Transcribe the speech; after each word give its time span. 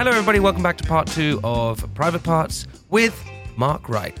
Hello, 0.00 0.12
everybody. 0.12 0.40
Welcome 0.40 0.62
back 0.62 0.78
to 0.78 0.84
part 0.84 1.08
two 1.08 1.38
of 1.44 1.86
Private 1.92 2.22
Parts 2.22 2.66
with 2.88 3.22
Mark 3.56 3.86
Wright. 3.86 4.18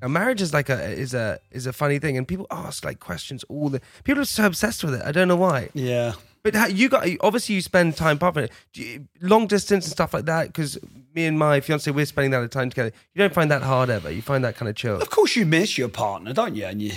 Now, 0.00 0.08
marriage 0.08 0.40
is 0.40 0.54
like 0.54 0.70
a 0.70 0.82
is 0.82 1.12
a 1.12 1.38
is 1.50 1.66
a 1.66 1.74
funny 1.74 1.98
thing, 1.98 2.16
and 2.16 2.26
people 2.26 2.46
ask 2.50 2.86
like 2.86 3.00
questions 3.00 3.44
all 3.50 3.68
the 3.68 3.82
people 4.02 4.22
are 4.22 4.24
so 4.24 4.46
obsessed 4.46 4.82
with 4.82 4.94
it. 4.94 5.02
I 5.04 5.12
don't 5.12 5.28
know 5.28 5.36
why. 5.36 5.68
Yeah. 5.74 6.14
But 6.42 6.54
how, 6.54 6.68
you 6.68 6.88
got 6.88 7.06
obviously 7.20 7.56
you 7.56 7.60
spend 7.60 7.98
time 7.98 8.16
apart 8.16 8.32
from 8.32 8.44
it, 8.44 8.52
you, 8.72 9.06
long 9.20 9.46
distance 9.46 9.84
and 9.84 9.92
stuff 9.92 10.14
like 10.14 10.24
that. 10.24 10.46
Because 10.46 10.78
me 11.14 11.26
and 11.26 11.38
my 11.38 11.60
fiance 11.60 11.90
we're 11.90 12.06
spending 12.06 12.30
that 12.30 12.38
a 12.38 12.40
lot 12.40 12.44
of 12.44 12.50
time 12.50 12.70
together. 12.70 12.92
You 13.12 13.18
don't 13.18 13.34
find 13.34 13.50
that 13.50 13.60
hard 13.60 13.90
ever. 13.90 14.10
You 14.10 14.22
find 14.22 14.42
that 14.42 14.56
kind 14.56 14.70
of 14.70 14.74
chill. 14.74 15.02
Of 15.02 15.10
course, 15.10 15.36
you 15.36 15.44
miss 15.44 15.76
your 15.76 15.90
partner, 15.90 16.32
don't 16.32 16.54
you? 16.54 16.64
And 16.64 16.80
you, 16.80 16.92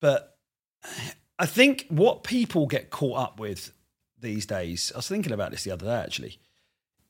but 0.00 0.38
I 1.40 1.46
think 1.46 1.86
what 1.88 2.22
people 2.22 2.68
get 2.68 2.90
caught 2.90 3.18
up 3.18 3.40
with 3.40 3.72
these 4.20 4.46
days. 4.46 4.92
I 4.94 4.98
was 4.98 5.08
thinking 5.08 5.32
about 5.32 5.50
this 5.50 5.64
the 5.64 5.70
other 5.70 5.86
day 5.86 5.94
actually. 5.94 6.38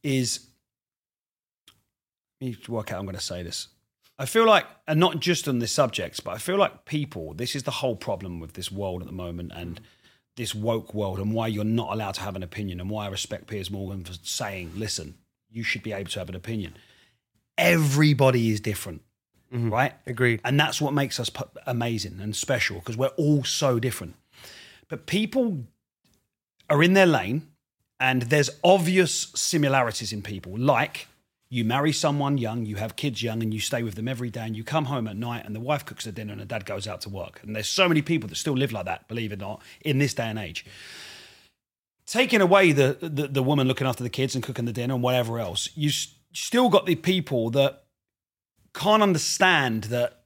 Is 0.06 0.46
let 2.40 2.48
me 2.48 2.56
work 2.68 2.92
out. 2.92 3.00
I'm 3.00 3.06
going 3.06 3.16
to 3.16 3.20
say 3.20 3.42
this. 3.42 3.68
I 4.20 4.24
feel 4.24 4.46
like, 4.46 4.66
and 4.86 5.00
not 5.00 5.18
just 5.18 5.48
on 5.48 5.58
this 5.58 5.72
subject, 5.72 6.22
but 6.22 6.30
I 6.30 6.38
feel 6.38 6.56
like 6.56 6.84
people. 6.84 7.34
This 7.34 7.56
is 7.56 7.64
the 7.64 7.72
whole 7.72 7.96
problem 7.96 8.38
with 8.38 8.52
this 8.52 8.70
world 8.70 9.02
at 9.02 9.08
the 9.08 9.12
moment, 9.12 9.50
and 9.54 9.80
this 10.36 10.54
woke 10.54 10.94
world, 10.94 11.18
and 11.18 11.32
why 11.34 11.48
you're 11.48 11.64
not 11.64 11.92
allowed 11.92 12.14
to 12.14 12.20
have 12.20 12.36
an 12.36 12.44
opinion, 12.44 12.80
and 12.80 12.88
why 12.88 13.06
I 13.06 13.08
respect 13.08 13.48
Piers 13.48 13.68
Morgan 13.68 14.04
for 14.04 14.12
saying, 14.22 14.70
"Listen, 14.76 15.16
you 15.50 15.64
should 15.64 15.82
be 15.82 15.92
able 15.92 16.10
to 16.10 16.18
have 16.20 16.28
an 16.28 16.36
opinion." 16.36 16.76
Everybody 17.58 18.50
is 18.50 18.60
different, 18.60 19.02
mm-hmm. 19.52 19.70
right? 19.70 19.94
Agreed. 20.06 20.40
And 20.44 20.60
that's 20.60 20.80
what 20.80 20.94
makes 20.94 21.18
us 21.18 21.30
amazing 21.66 22.20
and 22.20 22.36
special 22.36 22.78
because 22.78 22.96
we're 22.96 23.08
all 23.08 23.42
so 23.42 23.80
different. 23.80 24.14
But 24.88 25.06
people 25.06 25.64
are 26.70 26.82
in 26.82 26.92
their 26.92 27.06
lane, 27.06 27.48
and 27.98 28.22
there's 28.22 28.50
obvious 28.62 29.32
similarities 29.34 30.12
in 30.12 30.22
people. 30.22 30.58
Like 30.58 31.08
you 31.48 31.64
marry 31.64 31.92
someone 31.92 32.38
young, 32.38 32.66
you 32.66 32.76
have 32.76 32.96
kids 32.96 33.22
young, 33.22 33.42
and 33.42 33.54
you 33.54 33.60
stay 33.60 33.82
with 33.82 33.94
them 33.94 34.08
every 34.08 34.30
day, 34.30 34.40
and 34.40 34.56
you 34.56 34.64
come 34.64 34.86
home 34.86 35.06
at 35.06 35.16
night, 35.16 35.44
and 35.46 35.54
the 35.54 35.60
wife 35.60 35.84
cooks 35.84 36.04
the 36.04 36.12
dinner, 36.12 36.32
and 36.32 36.40
the 36.40 36.46
dad 36.46 36.66
goes 36.66 36.88
out 36.88 37.00
to 37.02 37.08
work. 37.08 37.40
And 37.42 37.54
there's 37.54 37.68
so 37.68 37.88
many 37.88 38.02
people 38.02 38.28
that 38.28 38.36
still 38.36 38.54
live 38.54 38.72
like 38.72 38.84
that, 38.86 39.06
believe 39.08 39.32
it 39.32 39.40
or 39.40 39.46
not, 39.46 39.62
in 39.80 39.98
this 39.98 40.14
day 40.14 40.24
and 40.24 40.38
age. 40.38 40.66
Taking 42.06 42.40
away 42.40 42.72
the, 42.72 42.98
the, 43.00 43.28
the 43.28 43.42
woman 43.42 43.66
looking 43.66 43.86
after 43.86 44.02
the 44.02 44.10
kids 44.10 44.34
and 44.34 44.44
cooking 44.44 44.64
the 44.64 44.72
dinner 44.72 44.94
and 44.94 45.02
whatever 45.02 45.38
else, 45.38 45.70
you 45.74 45.88
s- 45.88 46.14
still 46.32 46.68
got 46.68 46.86
the 46.86 46.94
people 46.94 47.50
that 47.50 47.84
can't 48.74 49.02
understand 49.02 49.84
that 49.84 50.24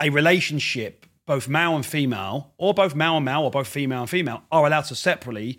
a 0.00 0.10
relationship, 0.10 1.06
both 1.26 1.48
male 1.48 1.76
and 1.76 1.84
female, 1.84 2.52
or 2.56 2.72
both 2.72 2.94
male 2.94 3.16
and 3.16 3.24
male, 3.24 3.42
or 3.42 3.50
both 3.50 3.68
female 3.68 4.00
and 4.00 4.10
female, 4.10 4.42
are 4.50 4.66
allowed 4.66 4.82
to 4.82 4.94
separately 4.94 5.58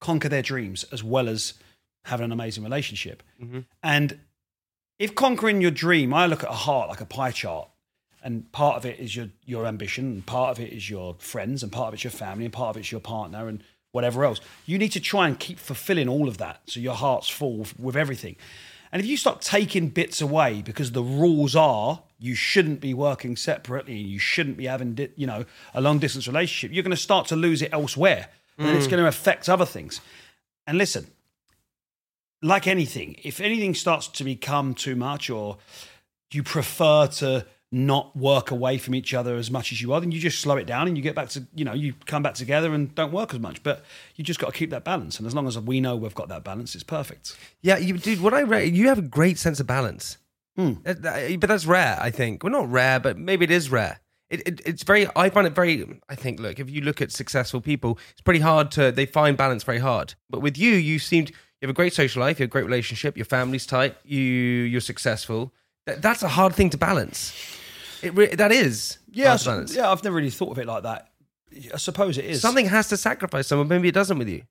conquer 0.00 0.28
their 0.28 0.42
dreams 0.42 0.84
as 0.92 1.02
well 1.02 1.28
as 1.28 1.54
having 2.04 2.24
an 2.24 2.32
amazing 2.32 2.64
relationship. 2.64 3.22
Mm-hmm. 3.42 3.60
And 3.82 4.18
if 4.98 5.14
conquering 5.14 5.60
your 5.60 5.70
dream, 5.70 6.12
I 6.12 6.26
look 6.26 6.42
at 6.42 6.50
a 6.50 6.54
heart 6.54 6.88
like 6.88 7.00
a 7.00 7.06
pie 7.06 7.30
chart, 7.30 7.68
and 8.22 8.50
part 8.52 8.76
of 8.76 8.84
it 8.84 8.98
is 8.98 9.14
your 9.14 9.28
your 9.44 9.66
ambition, 9.66 10.04
and 10.06 10.26
part 10.26 10.50
of 10.50 10.64
it 10.64 10.72
is 10.72 10.90
your 10.90 11.14
friends, 11.18 11.62
and 11.62 11.70
part 11.70 11.88
of 11.88 11.94
it's 11.94 12.04
your 12.04 12.10
family, 12.10 12.44
and 12.44 12.52
part 12.52 12.70
of 12.70 12.76
it's 12.76 12.90
your 12.90 13.00
partner, 13.00 13.48
and 13.48 13.62
whatever 13.92 14.24
else. 14.24 14.40
You 14.66 14.78
need 14.78 14.92
to 14.92 15.00
try 15.00 15.28
and 15.28 15.38
keep 15.38 15.58
fulfilling 15.58 16.08
all 16.08 16.28
of 16.28 16.38
that, 16.38 16.62
so 16.66 16.80
your 16.80 16.94
heart's 16.94 17.28
full 17.28 17.66
with 17.78 17.96
everything. 17.96 18.36
And 18.90 19.00
if 19.00 19.06
you 19.06 19.16
start 19.16 19.42
taking 19.42 19.88
bits 19.88 20.20
away 20.20 20.62
because 20.62 20.92
the 20.92 21.02
rules 21.02 21.54
are 21.54 22.02
you 22.18 22.34
shouldn't 22.34 22.80
be 22.80 22.94
working 22.94 23.36
separately, 23.36 24.00
and 24.00 24.08
you 24.08 24.18
shouldn't 24.18 24.56
be 24.56 24.66
having 24.66 24.98
you 25.16 25.26
know 25.26 25.44
a 25.74 25.80
long 25.80 25.98
distance 25.98 26.26
relationship, 26.26 26.74
you're 26.74 26.82
going 26.82 26.90
to 26.90 26.96
start 26.96 27.28
to 27.28 27.36
lose 27.36 27.62
it 27.62 27.72
elsewhere, 27.72 28.28
and 28.58 28.68
then 28.68 28.76
it's 28.76 28.86
mm. 28.86 28.90
going 28.90 29.02
to 29.02 29.08
affect 29.08 29.48
other 29.48 29.64
things. 29.64 30.00
And 30.66 30.76
listen, 30.76 31.06
like 32.42 32.66
anything, 32.66 33.16
if 33.22 33.40
anything 33.40 33.74
starts 33.74 34.08
to 34.08 34.24
become 34.24 34.74
too 34.74 34.96
much 34.96 35.30
or 35.30 35.58
you 36.32 36.42
prefer 36.42 37.06
to 37.06 37.46
not 37.70 38.16
work 38.16 38.50
away 38.50 38.78
from 38.78 38.94
each 38.94 39.12
other 39.12 39.36
as 39.36 39.50
much 39.50 39.72
as 39.72 39.82
you 39.82 39.92
are, 39.92 40.00
then 40.00 40.10
you 40.10 40.18
just 40.18 40.40
slow 40.40 40.56
it 40.56 40.66
down 40.66 40.88
and 40.88 40.96
you 40.96 41.02
get 41.02 41.14
back 41.14 41.28
to, 41.28 41.46
you 41.54 41.64
know, 41.64 41.74
you 41.74 41.94
come 42.06 42.22
back 42.22 42.34
together 42.34 42.72
and 42.72 42.94
don't 42.94 43.12
work 43.12 43.34
as 43.34 43.40
much. 43.40 43.62
But 43.62 43.84
you 44.16 44.24
just 44.24 44.40
got 44.40 44.52
to 44.52 44.58
keep 44.58 44.70
that 44.70 44.84
balance. 44.84 45.18
And 45.18 45.26
as 45.26 45.34
long 45.34 45.46
as 45.46 45.58
we 45.58 45.80
know 45.80 45.96
we've 45.96 46.14
got 46.14 46.28
that 46.28 46.44
balance, 46.44 46.74
it's 46.74 46.84
perfect. 46.84 47.36
Yeah, 47.60 47.76
you, 47.76 47.98
dude. 47.98 48.22
What 48.22 48.34
I 48.34 48.42
read, 48.42 48.74
you 48.74 48.88
have 48.88 48.98
a 48.98 49.02
great 49.02 49.38
sense 49.38 49.60
of 49.60 49.66
balance. 49.66 50.16
Hmm. 50.56 50.74
That- 50.82 51.38
but 51.40 51.48
that's 51.48 51.66
rare, 51.66 51.98
I 52.00 52.10
think. 52.10 52.42
Well, 52.42 52.52
not 52.52 52.70
rare, 52.70 52.98
but 53.00 53.18
maybe 53.18 53.44
it 53.44 53.50
is 53.50 53.70
rare. 53.70 54.00
It, 54.30 54.46
it, 54.46 54.60
it's 54.66 54.82
very. 54.82 55.06
I 55.16 55.30
find 55.30 55.46
it 55.46 55.54
very. 55.54 56.00
I 56.08 56.14
think. 56.14 56.38
Look, 56.40 56.58
if 56.58 56.68
you 56.70 56.82
look 56.82 57.00
at 57.00 57.10
successful 57.12 57.60
people, 57.60 57.98
it's 58.12 58.20
pretty 58.20 58.40
hard 58.40 58.70
to. 58.72 58.92
They 58.92 59.06
find 59.06 59.36
balance 59.36 59.64
very 59.64 59.78
hard. 59.78 60.14
But 60.28 60.40
with 60.40 60.58
you, 60.58 60.72
you 60.72 60.98
seemed. 60.98 61.30
You 61.30 61.66
have 61.66 61.70
a 61.70 61.74
great 61.74 61.92
social 61.94 62.20
life. 62.20 62.38
You 62.38 62.44
have 62.44 62.50
a 62.50 62.52
great 62.52 62.66
relationship. 62.66 63.16
Your 63.16 63.24
family's 63.24 63.66
tight. 63.66 63.96
You 64.04 64.20
you're 64.20 64.80
successful. 64.80 65.52
That, 65.86 66.02
that's 66.02 66.22
a 66.22 66.28
hard 66.28 66.54
thing 66.54 66.70
to 66.70 66.78
balance. 66.78 67.32
It 68.02 68.14
re- 68.14 68.34
that 68.34 68.52
is. 68.52 68.98
Yeah, 69.10 69.28
hard 69.28 69.38
to 69.38 69.44
so- 69.44 69.50
balance. 69.50 69.74
yeah, 69.74 69.90
I've 69.90 70.04
never 70.04 70.16
really 70.16 70.30
thought 70.30 70.52
of 70.52 70.58
it 70.58 70.66
like 70.66 70.82
that. 70.84 71.08
I 71.72 71.78
suppose 71.78 72.18
it 72.18 72.26
is. 72.26 72.42
Something 72.42 72.66
has 72.66 72.88
to 72.90 72.96
sacrifice 72.96 73.46
someone. 73.46 73.68
Maybe 73.68 73.88
it 73.88 73.94
doesn't 73.94 74.18
with 74.18 74.28
you. 74.28 74.42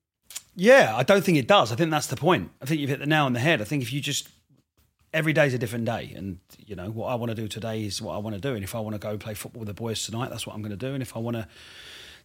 Yeah, 0.56 0.92
I 0.96 1.04
don't 1.04 1.22
think 1.24 1.38
it 1.38 1.46
does. 1.46 1.70
I 1.70 1.76
think 1.76 1.92
that's 1.92 2.08
the 2.08 2.16
point. 2.16 2.50
I 2.60 2.64
think 2.66 2.80
you've 2.80 2.90
hit 2.90 2.98
the 2.98 3.06
nail 3.06 3.26
on 3.26 3.32
the 3.32 3.38
head. 3.38 3.60
I 3.60 3.64
think 3.64 3.82
if 3.82 3.92
you 3.92 4.00
just 4.00 4.28
every 5.12 5.32
day's 5.32 5.54
a 5.54 5.58
different 5.58 5.84
day, 5.84 6.12
and 6.16 6.38
you 6.58 6.76
know 6.76 6.90
what 6.90 7.06
I 7.06 7.14
want 7.14 7.30
to 7.30 7.34
do 7.34 7.48
today 7.48 7.84
is 7.84 8.00
what 8.02 8.14
I 8.14 8.18
want 8.18 8.34
to 8.34 8.40
do, 8.40 8.54
and 8.54 8.62
if 8.62 8.74
I 8.74 8.80
want 8.80 8.94
to 8.94 8.98
go 8.98 9.16
play 9.16 9.34
football 9.34 9.60
with 9.60 9.68
the 9.68 9.74
boys 9.74 10.04
tonight, 10.04 10.30
that's 10.30 10.46
what 10.46 10.54
I'm 10.54 10.62
going 10.62 10.76
to 10.76 10.86
do, 10.86 10.94
and 10.94 11.02
if 11.02 11.16
I 11.16 11.18
want 11.18 11.36
to 11.36 11.46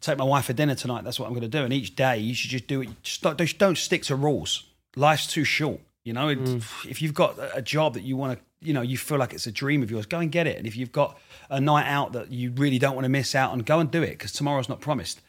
take 0.01 0.17
my 0.17 0.23
wife 0.25 0.45
for 0.45 0.53
dinner 0.53 0.75
tonight, 0.75 1.03
that's 1.03 1.19
what 1.19 1.27
I'm 1.27 1.31
going 1.31 1.43
to 1.43 1.47
do. 1.47 1.63
And 1.63 1.71
each 1.73 1.95
day 1.95 2.17
you 2.17 2.33
should 2.35 2.51
just 2.51 2.67
do 2.67 2.81
it. 2.81 2.89
Just 3.03 3.21
don't, 3.21 3.37
just 3.37 3.57
don't 3.57 3.77
stick 3.77 4.03
to 4.03 4.15
rules. 4.15 4.65
Life's 4.95 5.27
too 5.27 5.45
short. 5.45 5.79
You 6.03 6.11
know, 6.13 6.27
It- 6.27 6.43
mm. 6.43 6.85
if 6.89 7.01
you've 7.01 7.13
got 7.13 7.37
a 7.53 7.61
job 7.61 7.93
that 7.93 8.03
you 8.03 8.17
want 8.17 8.37
to, 8.37 8.67
you 8.67 8.73
know, 8.73 8.81
you 8.81 8.97
feel 8.97 9.17
like 9.17 9.33
it's 9.33 9.47
a 9.47 9.51
dream 9.51 9.81
of 9.81 9.89
yours, 9.89 10.05
go 10.05 10.19
and 10.19 10.31
get 10.31 10.45
it. 10.45 10.57
And 10.57 10.67
if 10.67 10.75
you've 10.75 10.91
got 10.91 11.17
a 11.49 11.61
night 11.61 11.87
out 11.87 12.11
that 12.13 12.31
you 12.31 12.51
really 12.51 12.79
don't 12.79 12.95
want 12.95 13.05
to 13.05 13.09
miss 13.09 13.33
out 13.33 13.51
on, 13.51 13.59
go 13.59 13.79
and 13.79 13.89
do 13.89 14.03
it 14.03 14.11
because 14.11 14.33
tomorrow's 14.33 14.67
not 14.67 14.81
promised. 14.81 15.21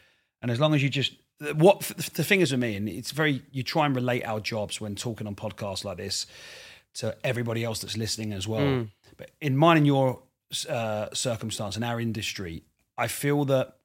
And 0.42 0.50
as 0.50 0.58
long 0.58 0.74
as 0.74 0.82
you 0.82 0.88
just 0.88 1.12
what 1.56 1.80
the 2.14 2.24
thing 2.24 2.40
is 2.40 2.52
with 2.52 2.60
me, 2.60 2.76
and 2.76 2.88
it's 2.88 3.10
very 3.10 3.42
you 3.50 3.62
try 3.62 3.86
and 3.86 3.94
relate 3.94 4.24
our 4.24 4.40
jobs 4.40 4.80
when 4.80 4.94
talking 4.94 5.26
on 5.26 5.34
podcasts 5.34 5.84
like 5.84 5.96
this 5.96 6.26
to 6.94 7.16
everybody 7.24 7.64
else 7.64 7.80
that's 7.80 7.96
listening 7.96 8.32
as 8.32 8.46
well. 8.48 8.60
But 9.16 9.30
in 9.40 9.56
mine 9.56 9.78
and 9.78 9.86
your 9.86 10.22
uh, 10.68 11.08
circumstance 11.12 11.76
in 11.76 11.82
our 11.82 12.00
industry, 12.00 12.64
I 12.96 13.08
feel 13.08 13.44
that 13.46 13.76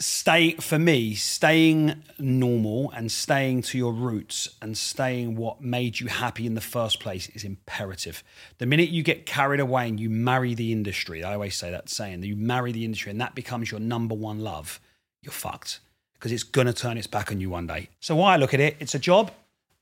stay 0.00 0.52
for 0.54 0.78
me 0.78 1.14
staying 1.14 2.02
normal 2.18 2.90
and 2.90 3.10
staying 3.10 3.62
to 3.62 3.78
your 3.78 3.92
roots 3.92 4.48
and 4.60 4.76
staying 4.76 5.36
what 5.36 5.62
made 5.62 6.00
you 6.00 6.08
happy 6.08 6.46
in 6.46 6.54
the 6.54 6.60
first 6.60 7.00
place 7.00 7.28
is 7.30 7.44
imperative. 7.44 8.22
The 8.58 8.66
minute 8.66 8.90
you 8.90 9.02
get 9.02 9.24
carried 9.24 9.60
away 9.60 9.88
and 9.88 9.98
you 9.98 10.10
marry 10.10 10.54
the 10.54 10.72
industry 10.72 11.22
i 11.22 11.34
always 11.34 11.54
say 11.54 11.70
that 11.70 11.88
saying 11.88 12.20
that 12.20 12.26
you 12.26 12.36
marry 12.36 12.72
the 12.72 12.84
industry 12.84 13.10
and 13.10 13.20
that 13.20 13.34
becomes 13.34 13.70
your 13.70 13.80
number 13.80 14.14
one 14.14 14.40
love 14.40 14.80
you're 15.22 15.32
fucked 15.32 15.80
because 16.14 16.32
it's 16.32 16.42
going 16.42 16.66
to 16.66 16.72
turn 16.72 16.98
its 16.98 17.06
back 17.06 17.30
on 17.30 17.40
you 17.40 17.48
one 17.48 17.66
day. 17.66 17.88
So 18.00 18.16
why 18.16 18.34
i 18.34 18.36
look 18.36 18.52
at 18.52 18.60
it 18.60 18.76
it's 18.80 18.94
a 18.94 18.98
job 18.98 19.30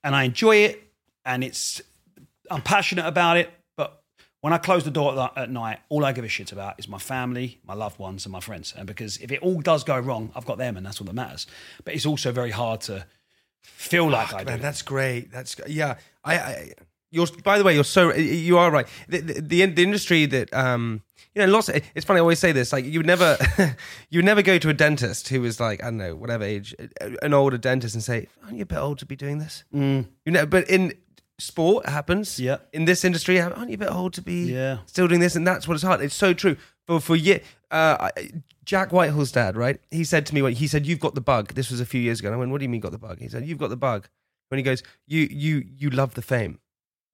and 0.05 0.15
i 0.15 0.25
enjoy 0.25 0.57
it 0.57 0.83
and 1.25 1.43
it's 1.45 1.81
i'm 2.51 2.63
passionate 2.63 3.07
about 3.07 3.37
it 3.37 3.51
but 3.77 4.03
when 4.43 4.53
I 4.53 4.59
close 4.59 4.83
the 4.83 4.91
door 4.91 5.17
at, 5.19 5.39
at 5.39 5.51
night, 5.51 5.79
all 5.89 6.05
I 6.05 6.13
give 6.13 6.25
a 6.25 6.29
shit 6.29 6.51
about 6.51 6.75
is 6.77 6.89
my 6.89 6.99
family, 6.99 7.61
my 7.65 7.75
loved 7.75 8.01
ones, 8.01 8.27
and 8.27 8.33
my 8.33 8.41
friends. 8.41 8.75
And 8.77 8.89
because 8.89 9.19
if 9.19 9.31
it 9.31 9.41
all 9.41 9.61
does 9.61 9.85
go 9.85 9.99
wrong, 9.99 10.33
I've 10.35 10.45
got 10.45 10.59
them, 10.59 10.77
and 10.77 10.85
that's 10.85 11.01
all 11.01 11.07
that 11.07 11.15
matters. 11.15 11.47
But 11.85 11.95
it's 11.95 12.05
also 12.05 12.33
very 12.33 12.51
hard 12.51 12.81
to 12.83 13.07
feel 13.63 14.11
like 14.11 14.35
I 14.35 14.43
do. 14.43 14.57
That's 14.57 14.83
great. 14.83 15.31
That's 15.31 15.55
yeah. 15.69 15.95
I, 16.25 16.35
I 16.35 16.73
you're 17.13 17.29
by 17.45 17.59
the 17.59 17.65
way, 17.65 17.75
you're 17.75 17.85
so 17.85 18.13
you 18.15 18.59
are 18.59 18.71
right. 18.73 18.89
The 19.09 19.19
the, 19.21 19.41
the, 19.41 19.67
the 19.67 19.83
industry 19.85 20.27
that 20.27 20.53
um 20.53 21.03
you 21.35 21.41
know 21.47 21.53
lots. 21.53 21.69
Of, 21.69 21.77
it's 21.95 22.05
funny. 22.05 22.19
I 22.19 22.23
always 22.23 22.41
say 22.41 22.51
this. 22.53 22.73
Like 22.73 22.85
you 22.85 22.99
would 22.99 23.07
never 23.07 23.37
you 24.11 24.19
would 24.19 24.25
never 24.25 24.43
go 24.43 24.59
to 24.59 24.69
a 24.69 24.75
dentist 24.75 25.29
who 25.29 25.41
was 25.43 25.61
like 25.61 25.81
I 25.83 25.87
don't 25.87 25.99
know 25.99 26.17
whatever 26.17 26.43
age, 26.45 26.75
an 27.23 27.33
older 27.33 27.59
dentist 27.59 27.95
and 27.95 28.03
say, 28.03 28.27
"Aren't 28.43 28.57
you 28.57 28.63
a 28.63 28.67
bit 28.67 28.79
old 28.79 28.99
to 28.99 29.07
be 29.07 29.15
doing 29.15 29.39
this?" 29.39 29.63
Mm. 29.73 30.07
You 30.27 30.33
know, 30.33 30.47
but 30.47 30.69
in 30.69 30.93
sport 31.39 31.87
it 31.87 31.91
happens. 31.91 32.39
Yeah. 32.41 32.57
In 32.73 32.85
this 32.87 33.05
industry, 33.05 33.41
aren't 33.41 33.69
you 33.69 33.75
a 33.75 33.79
bit 33.79 33.91
old 33.93 34.15
to 34.15 34.23
be 34.23 34.53
Yeah. 34.53 34.79
still 34.87 35.07
doing 35.09 35.21
this? 35.21 35.37
And 35.37 35.47
that's 35.47 35.69
what 35.69 35.75
it's 35.75 35.85
hard. 35.85 36.01
It's 36.01 36.15
so 36.15 36.33
true. 36.35 36.57
for 36.87 37.01
for 37.01 37.15
year. 37.17 37.41
Uh, 37.71 38.11
Jack 38.65 38.91
Whitehall's 38.93 39.33
dad, 39.33 39.57
right? 39.57 39.81
He 39.91 40.05
said 40.05 40.25
to 40.27 40.35
me, 40.35 40.55
he 40.55 40.67
said, 40.67 40.87
"You've 40.87 41.01
got 41.01 41.15
the 41.15 41.21
bug." 41.21 41.55
This 41.55 41.71
was 41.71 41.81
a 41.81 41.87
few 41.87 42.01
years 42.01 42.21
ago. 42.21 42.29
And 42.29 42.35
I 42.37 42.39
went, 42.39 42.51
"What 42.53 42.59
do 42.59 42.65
you 42.65 42.69
mean 42.69 42.81
got 42.81 42.93
the 42.93 42.99
bug?" 42.99 43.19
He 43.19 43.29
said, 43.29 43.45
"You've 43.47 43.59
got 43.59 43.71
the 43.71 43.77
bug." 43.77 44.09
When 44.49 44.59
he 44.59 44.63
goes, 44.63 44.83
"You 45.07 45.27
you 45.31 45.65
you 45.79 45.89
love 45.91 46.13
the 46.15 46.23
fame," 46.23 46.59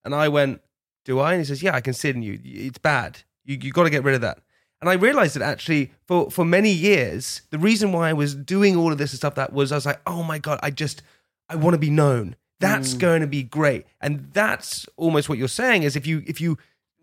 and 0.05 0.15
I 0.15 0.29
went, 0.29 0.61
"Do 1.05 1.19
I?" 1.21 1.33
And 1.33 1.41
he 1.41 1.45
says, 1.45 1.63
"Yeah, 1.63 1.75
I 1.75 1.81
can 1.81 1.95
see 1.95 2.09
it 2.09 2.17
in 2.17 2.23
you. 2.23 2.39
It's 2.45 2.79
bad. 2.79 3.23
You 3.45 3.59
you 3.61 3.73
got 3.73 3.85
to 3.85 3.91
get 3.91 4.05
rid 4.05 4.15
of 4.15 4.21
that." 4.23 4.41
And 4.81 4.89
I 4.89 4.95
realized 4.95 5.35
that 5.35 5.43
actually, 5.43 5.93
for 6.07 6.31
for 6.31 6.45
many 6.45 6.71
years, 6.71 7.43
the 7.51 7.59
reason 7.59 7.93
why 7.93 8.11
I 8.11 8.13
was 8.13 8.35
doing 8.35 8.77
all 8.77 8.93
of 8.93 8.99
this 8.99 9.13
and 9.13 9.19
stuff 9.19 9.35
that 9.35 9.53
was 9.53 9.73
I 9.73 9.77
was 9.77 9.87
like, 9.87 10.01
"Oh 10.07 10.23
my 10.23 10.39
god, 10.39 10.61
I 10.63 10.71
just 10.71 11.03
I 11.49 11.57
want 11.57 11.75
to 11.75 11.79
be 11.79 11.91
known." 11.91 12.37
That's 12.61 12.95
mm. 12.95 12.99
going 12.99 13.21
to 13.21 13.27
be 13.27 13.43
great, 13.43 13.87
and 14.01 14.31
that's 14.33 14.87
almost 14.97 15.29
what 15.29 15.39
you're 15.39 15.49
saying. 15.49 15.83
Is 15.83 15.97
if 15.97 16.07
you 16.07 16.23
if 16.27 16.41
you 16.41 16.59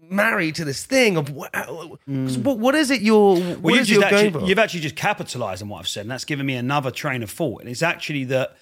marry 0.09 0.51
to 0.51 0.63
this 0.63 0.85
thing 0.85 1.17
of 1.17 1.31
what 1.31 1.53
uh, 1.53 1.65
mm. 2.07 2.43
what, 2.43 2.59
what 2.59 2.75
is 2.75 2.91
it 2.91 3.01
you're 3.01 3.35
what 3.35 3.61
Well, 3.61 3.75
you've, 3.75 3.81
is 3.81 3.87
just 3.87 4.01
you're 4.01 4.09
going 4.09 4.27
actually, 4.27 4.47
you've 4.47 4.59
actually 4.59 4.79
just 4.81 4.95
capitalized 4.95 5.61
on 5.61 5.69
what 5.69 5.79
I've 5.79 5.87
said, 5.87 6.01
and 6.01 6.11
that's 6.11 6.25
given 6.25 6.45
me 6.45 6.55
another 6.55 6.91
train 6.91 7.23
of 7.23 7.29
thought. 7.29 7.61
And 7.61 7.69
it's 7.69 7.83
actually 7.83 8.25
that 8.25 8.55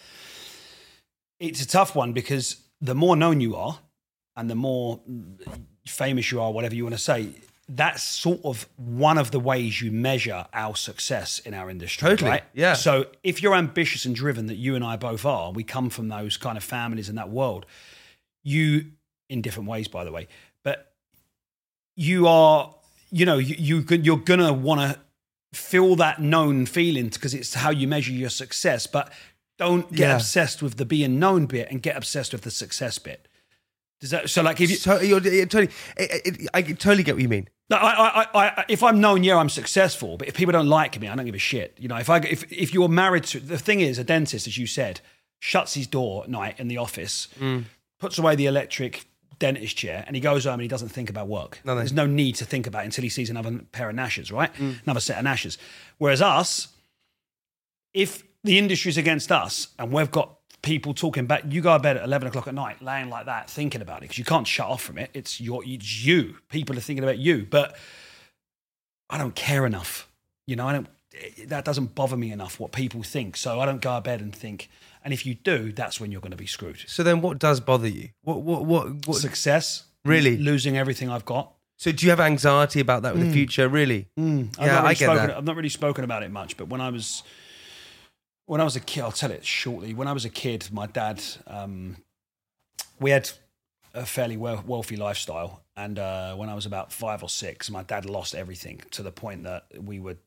it's 1.39 1.61
a 1.61 1.67
tough 1.67 1.95
one 1.95 2.13
because 2.13 2.57
the 2.81 2.95
more 2.95 3.15
known 3.15 3.41
you 3.41 3.55
are 3.55 3.79
and 4.35 4.49
the 4.49 4.55
more 4.55 4.99
famous 5.85 6.31
you 6.31 6.41
are, 6.41 6.51
whatever 6.51 6.75
you 6.75 6.83
want 6.83 6.95
to 6.95 7.01
say, 7.01 7.29
that's 7.69 8.03
sort 8.03 8.41
of 8.43 8.67
one 8.75 9.17
of 9.17 9.31
the 9.31 9.39
ways 9.39 9.81
you 9.81 9.91
measure 9.91 10.45
our 10.53 10.75
success 10.75 11.39
in 11.39 11.53
our 11.53 11.69
industry. 11.69 12.09
Totally, 12.09 12.29
Right? 12.31 12.43
yeah. 12.53 12.73
So 12.73 13.05
if 13.23 13.41
you're 13.41 13.55
ambitious 13.55 14.05
and 14.05 14.15
driven, 14.15 14.47
that 14.47 14.55
you 14.55 14.75
and 14.75 14.83
I 14.83 14.97
both 14.97 15.25
are, 15.25 15.51
we 15.51 15.63
come 15.63 15.89
from 15.89 16.09
those 16.09 16.35
kind 16.37 16.57
of 16.57 16.63
families 16.63 17.07
in 17.09 17.15
that 17.15 17.29
world, 17.29 17.65
you, 18.43 18.91
in 19.29 19.41
different 19.41 19.69
ways, 19.69 19.87
by 19.87 20.03
the 20.03 20.11
way, 20.11 20.27
but 20.63 20.93
you 21.95 22.27
are, 22.27 22.73
you 23.11 23.25
know, 23.25 23.37
you, 23.37 23.55
you 23.57 23.97
you're 23.97 24.17
gonna 24.17 24.51
want 24.51 24.81
to 24.81 24.99
feel 25.57 25.95
that 25.97 26.19
known 26.19 26.65
feeling 26.65 27.09
because 27.09 27.33
it's 27.33 27.53
how 27.53 27.69
you 27.69 27.87
measure 27.87 28.11
your 28.11 28.29
success. 28.29 28.87
But 28.87 29.13
don't 29.59 29.89
get 29.91 30.07
Yeah. 30.09 30.15
obsessed 30.15 30.61
with 30.63 30.77
the 30.77 30.85
being 30.85 31.19
known 31.19 31.45
bit 31.45 31.69
and 31.69 31.81
get 31.81 31.95
obsessed 31.95 32.33
with 32.33 32.41
the 32.41 32.51
success 32.51 32.97
bit. 32.97 33.27
Does 34.03 34.09
that 34.09 34.29
so 34.29 34.41
like 34.41 34.59
if 34.59 34.69
you? 34.69 34.75
So 34.75 34.99
you're, 34.99 35.21
you're 35.21 35.45
totally, 35.45 35.71
it, 35.95 36.41
it, 36.41 36.49
I 36.53 36.61
totally 36.61 37.03
get 37.03 37.15
what 37.15 37.21
you 37.21 37.29
mean. 37.29 37.47
No, 37.69 37.77
I, 37.77 38.25
I, 38.33 38.47
I, 38.47 38.65
if 38.67 38.83
I'm 38.83 38.99
known, 38.99 39.23
yeah, 39.23 39.37
I'm 39.37 39.47
successful. 39.47 40.17
But 40.17 40.27
if 40.27 40.33
people 40.33 40.51
don't 40.51 40.67
like 40.67 40.99
me, 40.99 41.07
I 41.07 41.15
don't 41.15 41.25
give 41.25 41.35
a 41.35 41.39
shit. 41.39 41.77
You 41.79 41.87
know, 41.87 41.95
if 41.95 42.09
I, 42.09 42.17
if, 42.17 42.51
if 42.51 42.73
you're 42.73 42.89
married 42.89 43.23
to 43.23 43.39
the 43.39 43.57
thing 43.57 43.79
is, 43.79 43.97
a 43.97 44.03
dentist, 44.03 44.45
as 44.45 44.57
you 44.57 44.67
said, 44.67 44.99
shuts 45.39 45.75
his 45.75 45.87
door 45.87 46.25
at 46.25 46.29
night 46.29 46.59
in 46.59 46.67
the 46.67 46.75
office, 46.75 47.29
mm. 47.39 47.63
puts 47.97 48.17
away 48.17 48.35
the 48.35 48.45
electric 48.45 49.05
dentist 49.39 49.77
chair, 49.77 50.03
and 50.05 50.17
he 50.17 50.19
goes 50.19 50.43
home 50.43 50.55
and 50.55 50.63
he 50.63 50.67
doesn't 50.67 50.89
think 50.89 51.09
about 51.09 51.29
work. 51.29 51.61
No, 51.63 51.73
no. 51.73 51.79
There's 51.79 51.93
no 51.93 52.05
need 52.05 52.35
to 52.35 52.45
think 52.45 52.67
about 52.67 52.81
it 52.81 52.87
until 52.87 53.03
he 53.03 53.09
sees 53.09 53.29
another 53.29 53.61
pair 53.71 53.87
of 53.87 53.95
gnashes, 53.95 54.33
right? 54.33 54.53
Mm. 54.55 54.83
Another 54.83 54.99
set 54.99 55.17
of 55.17 55.23
gnashes. 55.23 55.57
Whereas 55.97 56.21
us, 56.21 56.67
if 57.93 58.21
the 58.43 58.57
industry's 58.57 58.97
against 58.97 59.31
us 59.31 59.69
and 59.79 59.93
we've 59.93 60.11
got 60.11 60.39
people 60.63 60.93
talking 60.93 61.27
back, 61.27 61.43
you 61.47 61.61
go 61.61 61.73
to 61.73 61.79
bed 61.79 61.97
at 61.97 62.03
11 62.03 62.29
o'clock 62.29 62.47
at 62.47 62.55
night, 62.55 62.81
laying 62.81 63.09
like 63.09 63.27
that, 63.27 63.49
thinking 63.49 63.81
about 63.81 63.97
it, 63.97 64.01
because 64.01 64.17
you 64.17 64.25
can't 64.25 64.47
shut 64.47 64.65
off 64.65 64.81
from 64.81 64.97
it. 64.97 65.11
It's, 65.13 65.39
your, 65.39 65.61
it's 65.63 66.03
you. 66.03 66.37
People 66.49 66.75
are 66.75 66.81
thinking 66.81 67.03
about 67.03 67.19
you. 67.19 67.45
But 67.47 67.75
I 69.09 69.19
don't 69.19 69.35
care 69.35 69.65
enough. 69.65 70.09
You 70.47 70.55
know, 70.55 70.67
I 70.67 70.73
don't, 70.73 70.87
eh, 71.13 71.45
that 71.47 71.65
doesn't 71.65 71.93
bother 71.93 72.17
me 72.17 72.31
enough 72.31 72.59
what 72.59 72.71
people 72.71 73.03
think. 73.03 73.37
So 73.37 73.59
I 73.59 73.65
don't 73.65 73.81
go 73.81 73.93
to 73.95 74.01
bed 74.01 74.21
and 74.21 74.35
think, 74.35 74.69
and 75.03 75.13
if 75.13 75.25
you 75.25 75.35
do, 75.35 75.71
that's 75.71 75.99
when 75.99 76.11
you're 76.11 76.21
going 76.21 76.31
to 76.31 76.37
be 76.37 76.47
screwed. 76.47 76.79
So 76.87 77.03
then, 77.03 77.21
what 77.21 77.37
does 77.37 77.59
bother 77.59 77.89
you? 77.89 78.09
What 78.23 78.41
what 78.41 78.65
what? 78.65 79.05
what 79.05 79.17
Success. 79.17 79.83
Really? 80.05 80.37
Losing 80.37 80.77
everything 80.77 81.09
I've 81.09 81.25
got. 81.25 81.53
so 81.77 81.91
do 81.91 82.05
you 82.05 82.09
have 82.09 82.19
anxiety 82.19 82.79
about 82.79 83.03
that 83.03 83.13
with 83.13 83.23
the 83.23 83.29
mm. 83.29 83.33
future? 83.33 83.69
Really? 83.69 84.07
Mm. 84.19 84.49
I've 84.57 84.65
Yeah, 84.65 84.75
really 84.77 84.87
I 84.87 84.93
get 84.93 84.97
spoken, 84.97 85.27
that. 85.27 85.37
I've 85.37 85.43
not 85.43 85.55
really 85.55 85.69
spoken 85.69 86.03
about 86.03 86.23
it 86.23 86.31
much, 86.31 86.57
but 86.57 86.67
when 86.67 86.81
I 86.81 86.89
was 86.89 87.23
when 88.45 88.61
I 88.61 88.63
was 88.63 88.75
a 88.75 88.79
kid, 88.79 89.01
I'll 89.01 89.11
tell 89.11 89.31
it 89.31 89.45
shortly. 89.45 89.93
When 89.93 90.07
I 90.07 90.13
was 90.13 90.25
a 90.25 90.29
kid, 90.29 90.67
my 90.71 90.87
dad, 90.87 91.23
um, 91.47 91.97
we 92.99 93.11
had 93.11 93.29
a 93.93 94.05
fairly 94.05 94.37
wealthy 94.37 94.95
lifestyle, 94.95 95.63
and 95.77 95.99
uh, 95.99 96.35
when 96.35 96.49
I 96.49 96.55
was 96.55 96.65
about 96.65 96.91
five 96.91 97.23
or 97.23 97.29
six, 97.29 97.69
my 97.69 97.83
dad 97.83 98.05
lost 98.05 98.35
everything 98.35 98.81
to 98.91 99.03
the 99.03 99.11
point 99.11 99.43
that 99.43 99.65
we 99.79 99.99
were, 99.99 100.17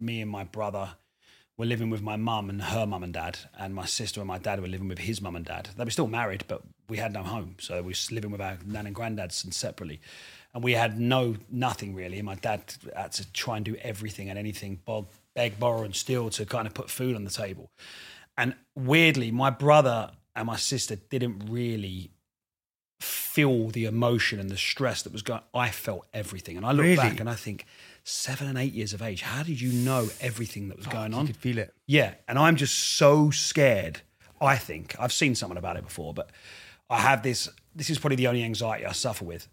me 0.00 0.20
and 0.20 0.30
my 0.30 0.44
brother, 0.44 0.90
were 1.56 1.66
living 1.66 1.88
with 1.88 2.02
my 2.02 2.16
mum 2.16 2.50
and 2.50 2.60
her 2.60 2.86
mum 2.86 3.02
and 3.02 3.14
dad, 3.14 3.38
and 3.58 3.74
my 3.74 3.86
sister 3.86 4.20
and 4.20 4.28
my 4.28 4.38
dad 4.38 4.60
were 4.60 4.68
living 4.68 4.88
with 4.88 4.98
his 4.98 5.22
mum 5.22 5.36
and 5.36 5.44
dad. 5.44 5.70
They 5.76 5.84
were 5.84 5.90
still 5.90 6.06
married, 6.06 6.44
but 6.48 6.62
we 6.88 6.98
had 6.98 7.12
no 7.12 7.22
home, 7.22 7.56
so 7.58 7.80
we 7.80 7.88
were 7.88 8.14
living 8.14 8.30
with 8.30 8.40
our 8.40 8.58
nan 8.66 8.86
and 8.86 8.94
granddads 8.94 9.42
and 9.44 9.54
separately, 9.54 10.00
and 10.52 10.62
we 10.62 10.72
had 10.72 11.00
no 11.00 11.36
nothing 11.50 11.94
really. 11.94 12.18
And 12.18 12.26
my 12.26 12.34
dad 12.34 12.74
had 12.94 13.12
to 13.12 13.32
try 13.32 13.56
and 13.56 13.64
do 13.64 13.76
everything 13.76 14.30
and 14.30 14.38
anything, 14.38 14.80
bog, 14.84 15.06
beg, 15.34 15.58
borrow, 15.58 15.82
and 15.82 15.94
steal 15.94 16.30
to 16.30 16.46
kind 16.46 16.66
of 16.66 16.74
put 16.74 16.90
food 16.90 17.16
on 17.16 17.24
the 17.24 17.30
table. 17.30 17.70
And 18.36 18.54
weirdly, 18.74 19.30
my 19.30 19.50
brother 19.50 20.12
and 20.34 20.46
my 20.46 20.56
sister 20.56 20.96
didn't 20.96 21.46
really 21.48 22.10
feel 23.00 23.68
the 23.68 23.84
emotion 23.84 24.38
and 24.40 24.48
the 24.50 24.56
stress 24.56 25.02
that 25.02 25.12
was 25.12 25.22
going. 25.22 25.42
I 25.52 25.70
felt 25.70 26.06
everything, 26.12 26.56
and 26.56 26.64
I 26.64 26.72
look 26.72 26.84
Really? 26.84 26.96
back 26.96 27.20
and 27.20 27.28
I 27.28 27.34
think, 27.34 27.66
seven 28.04 28.46
and 28.48 28.58
eight 28.58 28.72
years 28.72 28.92
of 28.92 29.02
age, 29.02 29.22
how 29.22 29.42
did 29.42 29.60
you 29.60 29.72
know 29.72 30.08
everything 30.20 30.68
that 30.68 30.76
was 30.76 30.86
going 30.86 31.12
You 31.12 31.18
on? 31.18 31.26
could 31.26 31.36
feel 31.36 31.58
it. 31.58 31.74
Yeah, 31.86 32.14
and 32.28 32.38
I'm 32.38 32.56
just 32.56 32.74
so 32.96 33.30
scared. 33.30 34.02
I 34.40 34.56
think 34.56 34.94
I've 34.98 35.12
seen 35.12 35.34
someone 35.34 35.56
about 35.58 35.76
it 35.76 35.84
before, 35.84 36.12
but 36.14 36.30
I 36.90 36.98
have 37.00 37.22
this. 37.22 37.48
This 37.74 37.90
is 37.90 37.98
probably 37.98 38.16
the 38.16 38.26
only 38.26 38.42
anxiety 38.44 38.84
I 38.86 38.92
suffer 38.92 39.24
with. 39.24 39.48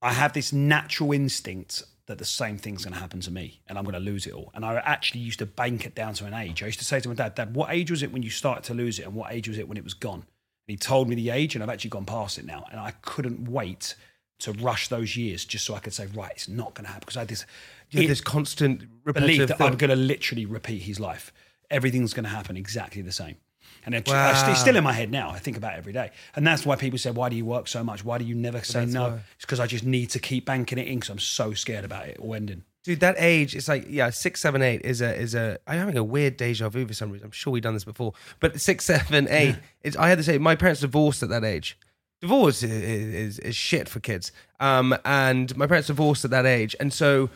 I 0.00 0.12
have 0.12 0.32
this 0.32 0.52
natural 0.52 1.12
instinct 1.12 1.82
that 2.06 2.18
the 2.18 2.24
same 2.24 2.58
thing's 2.58 2.84
going 2.84 2.94
to 2.94 3.00
happen 3.00 3.20
to 3.20 3.30
me, 3.30 3.60
and 3.68 3.78
I'm 3.78 3.84
going 3.84 3.94
to 3.94 4.00
lose 4.00 4.26
it 4.26 4.32
all. 4.32 4.50
And 4.54 4.64
I 4.64 4.74
actually 4.76 5.20
used 5.20 5.38
to 5.38 5.46
bank 5.46 5.86
it 5.86 5.94
down 5.94 6.14
to 6.14 6.26
an 6.26 6.34
age. 6.34 6.62
I 6.62 6.66
used 6.66 6.80
to 6.80 6.84
say 6.84 6.98
to 7.00 7.08
my 7.08 7.14
dad, 7.14 7.34
"Dad, 7.36 7.54
what 7.54 7.70
age 7.70 7.90
was 7.90 8.02
it 8.02 8.12
when 8.12 8.22
you 8.22 8.30
started 8.30 8.64
to 8.64 8.74
lose 8.74 8.98
it, 8.98 9.04
and 9.04 9.14
what 9.14 9.32
age 9.32 9.48
was 9.48 9.58
it 9.58 9.68
when 9.68 9.76
it 9.76 9.84
was 9.84 9.94
gone?" 9.94 10.20
And 10.20 10.68
he 10.68 10.76
told 10.76 11.08
me 11.08 11.14
the 11.14 11.30
age, 11.30 11.54
and 11.54 11.62
I've 11.62 11.70
actually 11.70 11.90
gone 11.90 12.04
past 12.04 12.38
it 12.38 12.44
now, 12.44 12.66
and 12.70 12.80
I 12.80 12.92
couldn't 13.02 13.48
wait 13.48 13.94
to 14.40 14.52
rush 14.52 14.88
those 14.88 15.16
years 15.16 15.44
just 15.44 15.64
so 15.64 15.74
I 15.74 15.78
could 15.78 15.92
say, 15.92 16.06
"Right, 16.06 16.32
it's 16.32 16.48
not 16.48 16.74
going 16.74 16.84
to 16.84 16.88
happen," 16.88 17.00
because 17.06 17.16
I 17.16 17.20
had 17.20 17.28
this. 17.28 17.46
You 17.90 17.98
have 18.00 18.06
it- 18.06 18.08
this 18.08 18.20
constant 18.20 19.04
belief 19.04 19.46
that 19.46 19.58
thing. 19.58 19.66
I'm 19.66 19.76
going 19.76 19.90
to 19.90 19.96
literally 19.96 20.44
repeat 20.46 20.82
his 20.82 20.98
life. 20.98 21.32
Everything's 21.70 22.12
going 22.12 22.24
to 22.24 22.30
happen 22.30 22.56
exactly 22.56 23.02
the 23.02 23.12
same. 23.12 23.36
And 23.84 23.94
it's, 23.94 24.10
Wow. 24.10 24.54
still 24.54 24.76
in 24.76 24.84
my 24.84 24.92
head 24.92 25.10
now. 25.10 25.30
I 25.30 25.38
think 25.38 25.56
about 25.56 25.74
it 25.74 25.78
every 25.78 25.92
day. 25.92 26.10
And 26.36 26.46
that's 26.46 26.64
why 26.64 26.76
people 26.76 26.98
say, 26.98 27.10
Why 27.10 27.28
do 27.28 27.36
you 27.36 27.44
work 27.44 27.68
so 27.68 27.82
much? 27.82 28.04
Why 28.04 28.18
do 28.18 28.24
you 28.24 28.34
never 28.34 28.62
say 28.62 28.86
no? 28.86 29.02
why. 29.10 29.20
It's 29.36 29.44
because 29.44 29.60
I 29.60 29.66
just 29.66 29.84
need 29.84 30.06
to 30.10 30.18
keep 30.18 30.46
banking 30.46 30.78
it 30.78 30.86
in 30.86 30.96
because 31.00 31.10
I'm 31.10 31.18
so 31.18 31.52
scared 31.54 31.84
about 31.84 32.06
it 32.08 32.18
all 32.18 32.34
ending. 32.34 32.64
Dude, 32.84 32.98
that 33.00 33.14
age, 33.18 33.54
it's 33.54 33.68
like 33.68 33.86
yeah, 33.88 34.10
six, 34.10 34.40
seven, 34.40 34.60
eight 34.60 34.80
is 34.84 35.00
a 35.00 35.14
is 35.14 35.34
a. 35.36 35.58
I'm 35.68 35.78
having 35.78 35.96
a 35.96 36.02
weird 36.02 36.36
deja 36.36 36.68
vu 36.68 36.84
for 36.86 36.94
some 36.94 37.12
reason. 37.12 37.26
I'm 37.26 37.30
sure 37.30 37.52
we've 37.52 37.62
done 37.62 37.74
this 37.74 37.84
before, 37.84 38.12
but 38.40 38.60
six, 38.60 38.84
seven, 38.86 39.28
eight. 39.30 39.54
It's 39.82 39.96
I 39.96 40.08
had 40.08 40.18
to 40.18 40.24
say 40.24 40.36
my 40.38 40.56
parents 40.56 40.80
divorced 40.80 41.22
at 41.22 41.28
that 41.28 41.44
age. 41.44 41.78
Divorce 42.20 42.62
is, 42.62 42.70
is, 42.70 43.38
is 43.40 43.56
shit 43.56 43.88
for 43.88 43.98
kids. 44.00 44.30
Um, 44.60 44.96
and 45.04 45.56
my 45.56 45.66
parents 45.66 45.88
divorced 45.88 46.24
at 46.24 46.30
that 46.32 46.46
age, 46.46 46.74
and 46.80 46.92
so 46.92 47.30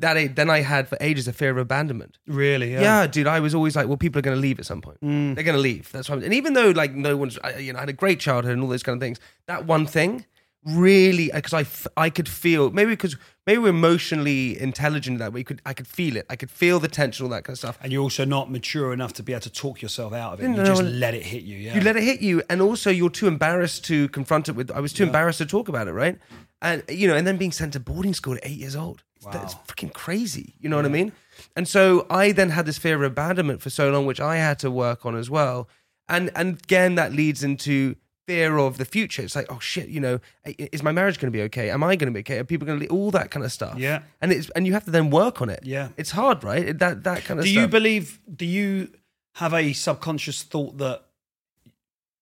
that 0.00 0.36
then 0.36 0.50
I 0.50 0.60
had 0.60 0.88
for 0.88 0.96
ages 1.00 1.28
a 1.28 1.32
fear 1.32 1.50
of 1.50 1.58
abandonment. 1.58 2.18
Really? 2.26 2.72
Yeah. 2.72 3.06
dude, 3.06 3.26
I 3.26 3.40
was 3.40 3.54
always 3.54 3.76
like, 3.76 3.88
well, 3.88 3.96
people 3.96 4.18
are 4.18 4.22
going 4.22 4.36
to 4.36 4.40
leave 4.40 4.58
at 4.58 4.66
some 4.66 4.80
point. 4.80 5.00
Mm. 5.00 5.34
They're 5.34 5.44
going 5.44 5.56
to 5.56 5.60
leave. 5.62 5.90
That's 5.92 6.08
what. 6.08 6.18
I'm, 6.18 6.24
and 6.24 6.34
even 6.34 6.52
though 6.54 6.70
like 6.70 6.94
no 6.94 7.16
one's, 7.16 7.38
I, 7.42 7.56
you 7.56 7.72
know, 7.72 7.78
I 7.78 7.82
had 7.82 7.88
a 7.88 7.94
great 7.94 8.20
childhood 8.20 8.52
and 8.52 8.62
all 8.62 8.68
those 8.68 8.82
kind 8.82 8.96
of 8.96 9.00
things. 9.00 9.18
That 9.46 9.66
one 9.66 9.86
thing 9.86 10.26
really, 10.66 11.30
because 11.32 11.52
I, 11.52 11.60
f- 11.60 11.86
I 11.96 12.10
could 12.10 12.28
feel 12.28 12.70
maybe 12.70 12.90
because 12.90 13.16
maybe 13.46 13.58
we're 13.58 13.68
emotionally 13.68 14.60
intelligent 14.60 15.20
that 15.20 15.32
way. 15.32 15.44
Could 15.44 15.62
I 15.64 15.72
could 15.72 15.86
feel 15.86 16.16
it. 16.16 16.26
I 16.28 16.36
could 16.36 16.50
feel 16.50 16.80
the 16.80 16.88
tension, 16.88 17.24
all 17.24 17.30
that 17.30 17.44
kind 17.44 17.54
of 17.54 17.58
stuff. 17.58 17.78
And 17.82 17.92
you're 17.92 18.02
also 18.02 18.24
not 18.24 18.50
mature 18.50 18.92
enough 18.92 19.12
to 19.14 19.22
be 19.22 19.32
able 19.32 19.42
to 19.42 19.50
talk 19.50 19.80
yourself 19.80 20.12
out 20.12 20.34
of 20.34 20.40
it. 20.40 20.48
No, 20.48 20.58
you 20.62 20.66
just 20.66 20.82
let 20.82 21.14
it 21.14 21.22
hit 21.22 21.44
you. 21.44 21.56
Yeah. 21.56 21.76
You 21.76 21.80
let 21.82 21.96
it 21.96 22.02
hit 22.02 22.20
you, 22.20 22.42
and 22.50 22.60
also 22.60 22.90
you're 22.90 23.10
too 23.10 23.28
embarrassed 23.28 23.84
to 23.86 24.08
confront 24.08 24.48
it 24.48 24.52
with. 24.52 24.70
I 24.70 24.80
was 24.80 24.92
too 24.92 25.04
embarrassed 25.04 25.38
to 25.38 25.46
talk 25.46 25.68
about 25.68 25.88
it, 25.88 25.92
right? 25.92 26.18
And 26.60 26.82
you 26.88 27.06
know, 27.06 27.14
and 27.14 27.26
then 27.26 27.36
being 27.36 27.52
sent 27.52 27.74
to 27.74 27.80
boarding 27.80 28.14
school 28.14 28.34
at 28.34 28.40
eight 28.42 28.58
years 28.58 28.76
old. 28.76 29.04
That's 29.32 29.54
Wow. 29.54 29.60
freaking 29.68 29.92
crazy. 29.92 30.54
You 30.60 30.68
know 30.68 30.76
what 30.76 30.84
I 30.84 30.88
mean? 30.90 31.12
And 31.56 31.66
so 31.66 32.06
I 32.10 32.32
then 32.32 32.50
had 32.50 32.66
this 32.66 32.78
fear 32.78 32.96
of 32.96 33.02
abandonment 33.02 33.60
for 33.62 33.70
so 33.70 33.90
long, 33.90 34.06
which 34.06 34.20
I 34.20 34.36
had 34.36 34.58
to 34.60 34.70
work 34.70 35.04
on 35.06 35.16
as 35.16 35.28
well. 35.30 35.68
And 36.08 36.30
and 36.36 36.58
again, 36.62 36.94
that 36.96 37.12
leads 37.12 37.42
into 37.42 37.96
fear 38.26 38.56
of 38.58 38.76
the 38.78 38.84
future. 38.84 39.22
It's 39.22 39.36
like, 39.36 39.46
oh 39.50 39.58
shit, 39.60 39.88
you 39.88 40.00
know, 40.00 40.18
is 40.44 40.82
my 40.82 40.92
marriage 40.92 41.18
going 41.18 41.32
to 41.32 41.36
be 41.36 41.42
okay? 41.44 41.70
Am 41.70 41.82
I 41.84 41.96
going 41.96 42.12
to 42.12 42.12
be 42.12 42.20
okay? 42.20 42.38
Are 42.38 42.44
people 42.44 42.66
going 42.66 42.80
to 42.80 42.86
all 42.88 43.10
that 43.12 43.30
kind 43.30 43.44
of 43.44 43.52
stuff? 43.52 43.78
Yeah. 43.78 44.02
And 44.20 44.32
it's 44.32 44.50
and 44.50 44.66
you 44.66 44.72
have 44.74 44.84
to 44.84 44.90
then 44.90 45.10
work 45.10 45.40
on 45.42 45.48
it. 45.50 45.60
Yeah. 45.64 45.88
It's 45.96 46.10
hard, 46.12 46.42
right? 46.44 46.78
That 46.78 47.04
that 47.04 47.24
kind 47.24 47.40
of 47.40 47.44
do 47.46 47.52
stuff. 47.52 47.62
you 47.62 47.68
believe, 47.68 48.20
do 48.34 48.44
you 48.46 48.90
have 49.34 49.52
a 49.54 49.72
subconscious 49.72 50.42
thought 50.42 50.78
that 50.78 51.02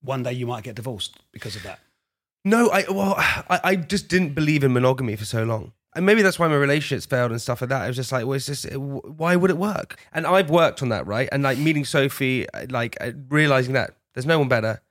one 0.02 0.22
day 0.22 0.32
you 0.32 0.46
might 0.46 0.64
get 0.64 0.74
divorced 0.76 1.18
because 1.32 1.56
of 1.56 1.62
that? 1.62 1.80
No, 2.44 2.68
I 2.70 2.84
well, 2.90 3.14
I, 3.18 3.60
I 3.64 3.76
just 3.76 4.08
didn't 4.08 4.34
believe 4.34 4.64
in 4.64 4.72
monogamy 4.72 5.16
for 5.16 5.24
so 5.24 5.44
long, 5.44 5.72
and 5.94 6.04
maybe 6.04 6.22
that's 6.22 6.38
why 6.38 6.48
my 6.48 6.56
relationships 6.56 7.06
failed 7.06 7.30
and 7.30 7.40
stuff 7.40 7.60
like 7.60 7.70
that. 7.70 7.82
I 7.82 7.86
was 7.86 7.96
just 7.96 8.10
like, 8.10 8.26
well, 8.26 8.34
it's 8.34 8.46
just 8.46 8.72
why 8.74 9.36
would 9.36 9.50
it 9.50 9.56
work? 9.56 10.00
And 10.12 10.26
I've 10.26 10.50
worked 10.50 10.82
on 10.82 10.88
that, 10.88 11.06
right? 11.06 11.28
And 11.30 11.42
like 11.42 11.58
meeting 11.58 11.84
Sophie, 11.84 12.48
uh, 12.50 12.66
like 12.70 12.96
uh, 13.00 13.12
realizing 13.28 13.74
that 13.74 13.94
there's 14.14 14.26
no 14.26 14.38
one 14.38 14.48
better, 14.48 14.82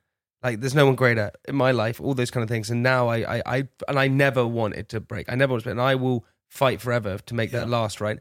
like 0.42 0.60
there's 0.60 0.74
no 0.74 0.86
one 0.86 0.94
greater 0.94 1.30
in 1.46 1.56
my 1.56 1.72
life, 1.72 2.00
all 2.00 2.14
those 2.14 2.30
kind 2.30 2.42
of 2.42 2.48
things. 2.48 2.70
And 2.70 2.82
now 2.82 3.08
I, 3.08 3.36
I, 3.36 3.42
I 3.46 3.68
and 3.88 3.98
I 3.98 4.08
never 4.08 4.46
wanted 4.46 4.88
to 4.90 5.00
break. 5.00 5.30
I 5.30 5.34
never 5.34 5.52
want 5.52 5.64
to, 5.64 5.70
and 5.70 5.80
I 5.80 5.94
will 5.94 6.24
fight 6.50 6.80
forever 6.80 7.18
to 7.18 7.34
make 7.34 7.50
that 7.50 7.68
last, 7.68 8.00
right? 8.00 8.18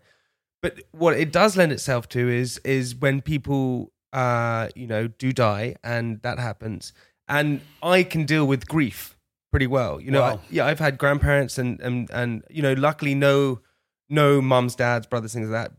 But 0.62 0.80
what 0.92 1.18
it 1.18 1.32
does 1.32 1.56
lend 1.56 1.72
itself 1.72 2.10
to 2.10 2.30
is 2.30 2.58
is 2.60 2.96
when 2.96 3.22
people 3.22 3.92
uh 4.12 4.70
you 4.76 4.88
know 4.88 5.08
do 5.08 5.32
die 5.32 5.76
and 5.84 6.22
that 6.24 6.38
happens, 6.38 6.92
and 7.30 7.62
I 7.82 8.04
can 8.04 8.26
deal 8.26 8.46
with 8.46 8.68
grief 8.68 9.13
pretty 9.54 9.68
well. 9.68 10.02
You 10.02 10.12
know, 10.12 10.22
Wow. 10.22 10.34
I, 10.36 10.40
yeah, 10.50 10.66
I've 10.66 10.80
had 10.80 10.98
grandparents 10.98 11.58
and 11.58 11.80
and 11.88 12.10
and 12.12 12.44
you 12.50 12.62
know, 12.66 12.74
luckily 12.74 13.14
no 13.16 13.62
no 14.10 14.42
mums, 14.42 14.76
dads, 14.76 15.06
brothers, 15.08 15.34
things 15.34 15.50
like 15.50 15.70
that 15.70 15.72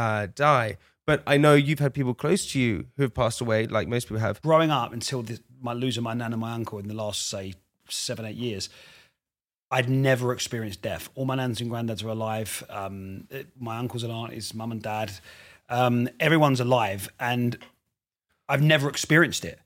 uh, 0.00 0.26
die. 0.34 0.78
But 1.06 1.22
I 1.26 1.36
know 1.36 1.54
you've 1.54 1.80
had 1.80 1.92
people 1.92 2.14
close 2.14 2.42
to 2.52 2.60
you 2.60 2.86
who 2.96 3.02
have 3.02 3.14
passed 3.14 3.40
away, 3.40 3.66
like 3.66 3.88
most 3.88 4.04
people 4.06 4.20
have. 4.20 4.40
growing 4.42 4.70
up 4.70 4.92
until 4.92 5.22
the, 5.22 5.38
my 5.60 5.72
losing 5.72 6.02
my 6.04 6.14
nan 6.14 6.32
and 6.32 6.40
my 6.40 6.52
uncle 6.52 6.78
in 6.78 6.86
the 6.88 6.94
last 6.94 7.26
say 7.28 7.54
seven 7.88 8.24
eight 8.24 8.36
years 8.36 8.68
i'd 9.72 9.88
never 9.88 10.32
experienced 10.32 10.80
death 10.82 11.08
all 11.16 11.24
my 11.24 11.34
nans 11.34 11.60
and 11.60 11.70
granddads 11.70 12.04
are 12.04 12.08
alive 12.08 12.62
um, 12.70 13.26
it- 13.30 13.48
my 13.58 13.76
uncles 13.78 14.02
and 14.04 14.12
aunties 14.12 14.54
mum 14.54 14.70
and 14.72 14.82
dad 14.82 15.10
um, 15.68 16.08
everyone's 16.20 16.60
alive 16.60 17.08
and 17.18 17.58
i've 18.48 18.62
never 18.62 18.88
experienced 18.88 19.44
it 19.44 19.58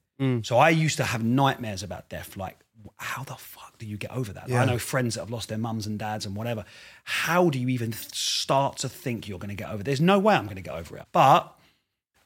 so 0.42 0.56
i 0.56 0.70
used 0.70 0.96
to 0.96 1.04
have 1.04 1.22
nightmares 1.22 1.82
about 1.82 2.08
death 2.08 2.36
like 2.36 2.58
how 2.98 3.22
the 3.24 3.34
fuck 3.34 3.78
do 3.78 3.86
you 3.86 3.96
get 3.96 4.10
over 4.10 4.32
that 4.32 4.48
Yeah. 4.48 4.62
i 4.62 4.64
know 4.64 4.78
friends 4.78 5.14
that 5.14 5.22
have 5.22 5.30
lost 5.30 5.48
their 5.48 5.58
mums 5.58 5.86
and 5.86 5.98
dads 5.98 6.26
and 6.26 6.34
whatever 6.36 6.64
how 7.04 7.50
do 7.50 7.58
you 7.58 7.68
even 7.68 7.92
start 7.92 8.78
to 8.78 8.88
think 8.88 9.28
you're 9.28 9.38
going 9.38 9.48
to 9.50 9.54
get 9.54 9.70
over 9.70 9.80
it? 9.80 9.84
there's 9.84 10.00
no 10.00 10.18
way 10.18 10.34
i'm 10.34 10.44
going 10.44 10.56
to 10.56 10.62
get 10.62 10.74
over 10.74 10.96
it 10.96 11.04
but 11.12 11.56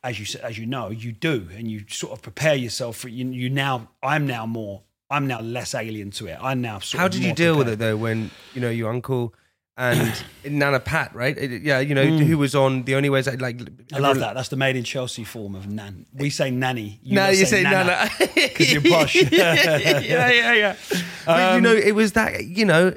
as 0.05 0.19
you 0.19 0.41
as 0.45 0.57
you 0.57 0.65
know, 0.65 0.91
you 0.91 1.11
do, 1.11 1.49
and 1.57 1.69
you 1.69 1.83
sort 1.89 2.13
of 2.13 2.23
prepare 2.23 2.55
yourself 2.55 2.97
for 2.97 3.09
you. 3.09 3.27
You 3.31 3.51
now, 3.51 3.89
I'm 4.01 4.29
now 4.29 4.47
more, 4.47 4.83
I'm 5.11 5.27
now 5.27 5.41
less 5.41 5.75
alien 5.75 6.13
to 6.13 6.29
it. 6.29 6.39
I'm 6.41 6.61
now. 6.61 6.79
Sort 6.79 7.01
How 7.01 7.09
did 7.09 7.23
you 7.25 7.35
deal 7.35 7.59
with 7.59 7.69
it 7.69 7.81
though 7.81 7.97
when 7.97 8.31
you 8.55 8.61
know 8.61 8.71
your 8.71 8.91
uncle 8.91 9.35
and 9.79 10.25
Nana 10.45 10.81
Pat, 10.81 11.15
right? 11.15 11.39
Yeah, 11.63 11.79
you 11.79 11.95
know 11.95 12.05
Hmm. 12.07 12.19
who 12.19 12.37
was 12.37 12.55
on 12.55 12.83
the 12.83 12.97
only 12.97 13.09
ways 13.09 13.27
I 13.29 13.35
like. 13.37 13.61
I 13.93 13.99
love 13.99 14.19
that. 14.19 14.35
That's 14.35 14.49
the 14.49 14.57
made 14.57 14.77
in 14.77 14.85
Chelsea 14.85 15.25
form 15.25 15.55
of 15.55 15.67
nan. 15.69 16.05
We 16.13 16.29
say 16.31 16.51
nanny. 16.51 16.99
You 17.03 17.15
Now 17.15 17.29
you 17.29 17.47
say 17.47 17.63
Nana 17.63 18.11
because 18.19 18.73
you're 18.73 18.83
posh. 18.83 19.15
yeah, 19.33 20.01
yeah, 20.01 20.53
yeah. 20.53 20.77
But 21.25 21.55
you 21.55 21.61
know, 21.61 21.75
it 21.75 21.93
was 21.95 22.13
that. 22.13 22.45
You 22.45 22.65
know, 22.65 22.97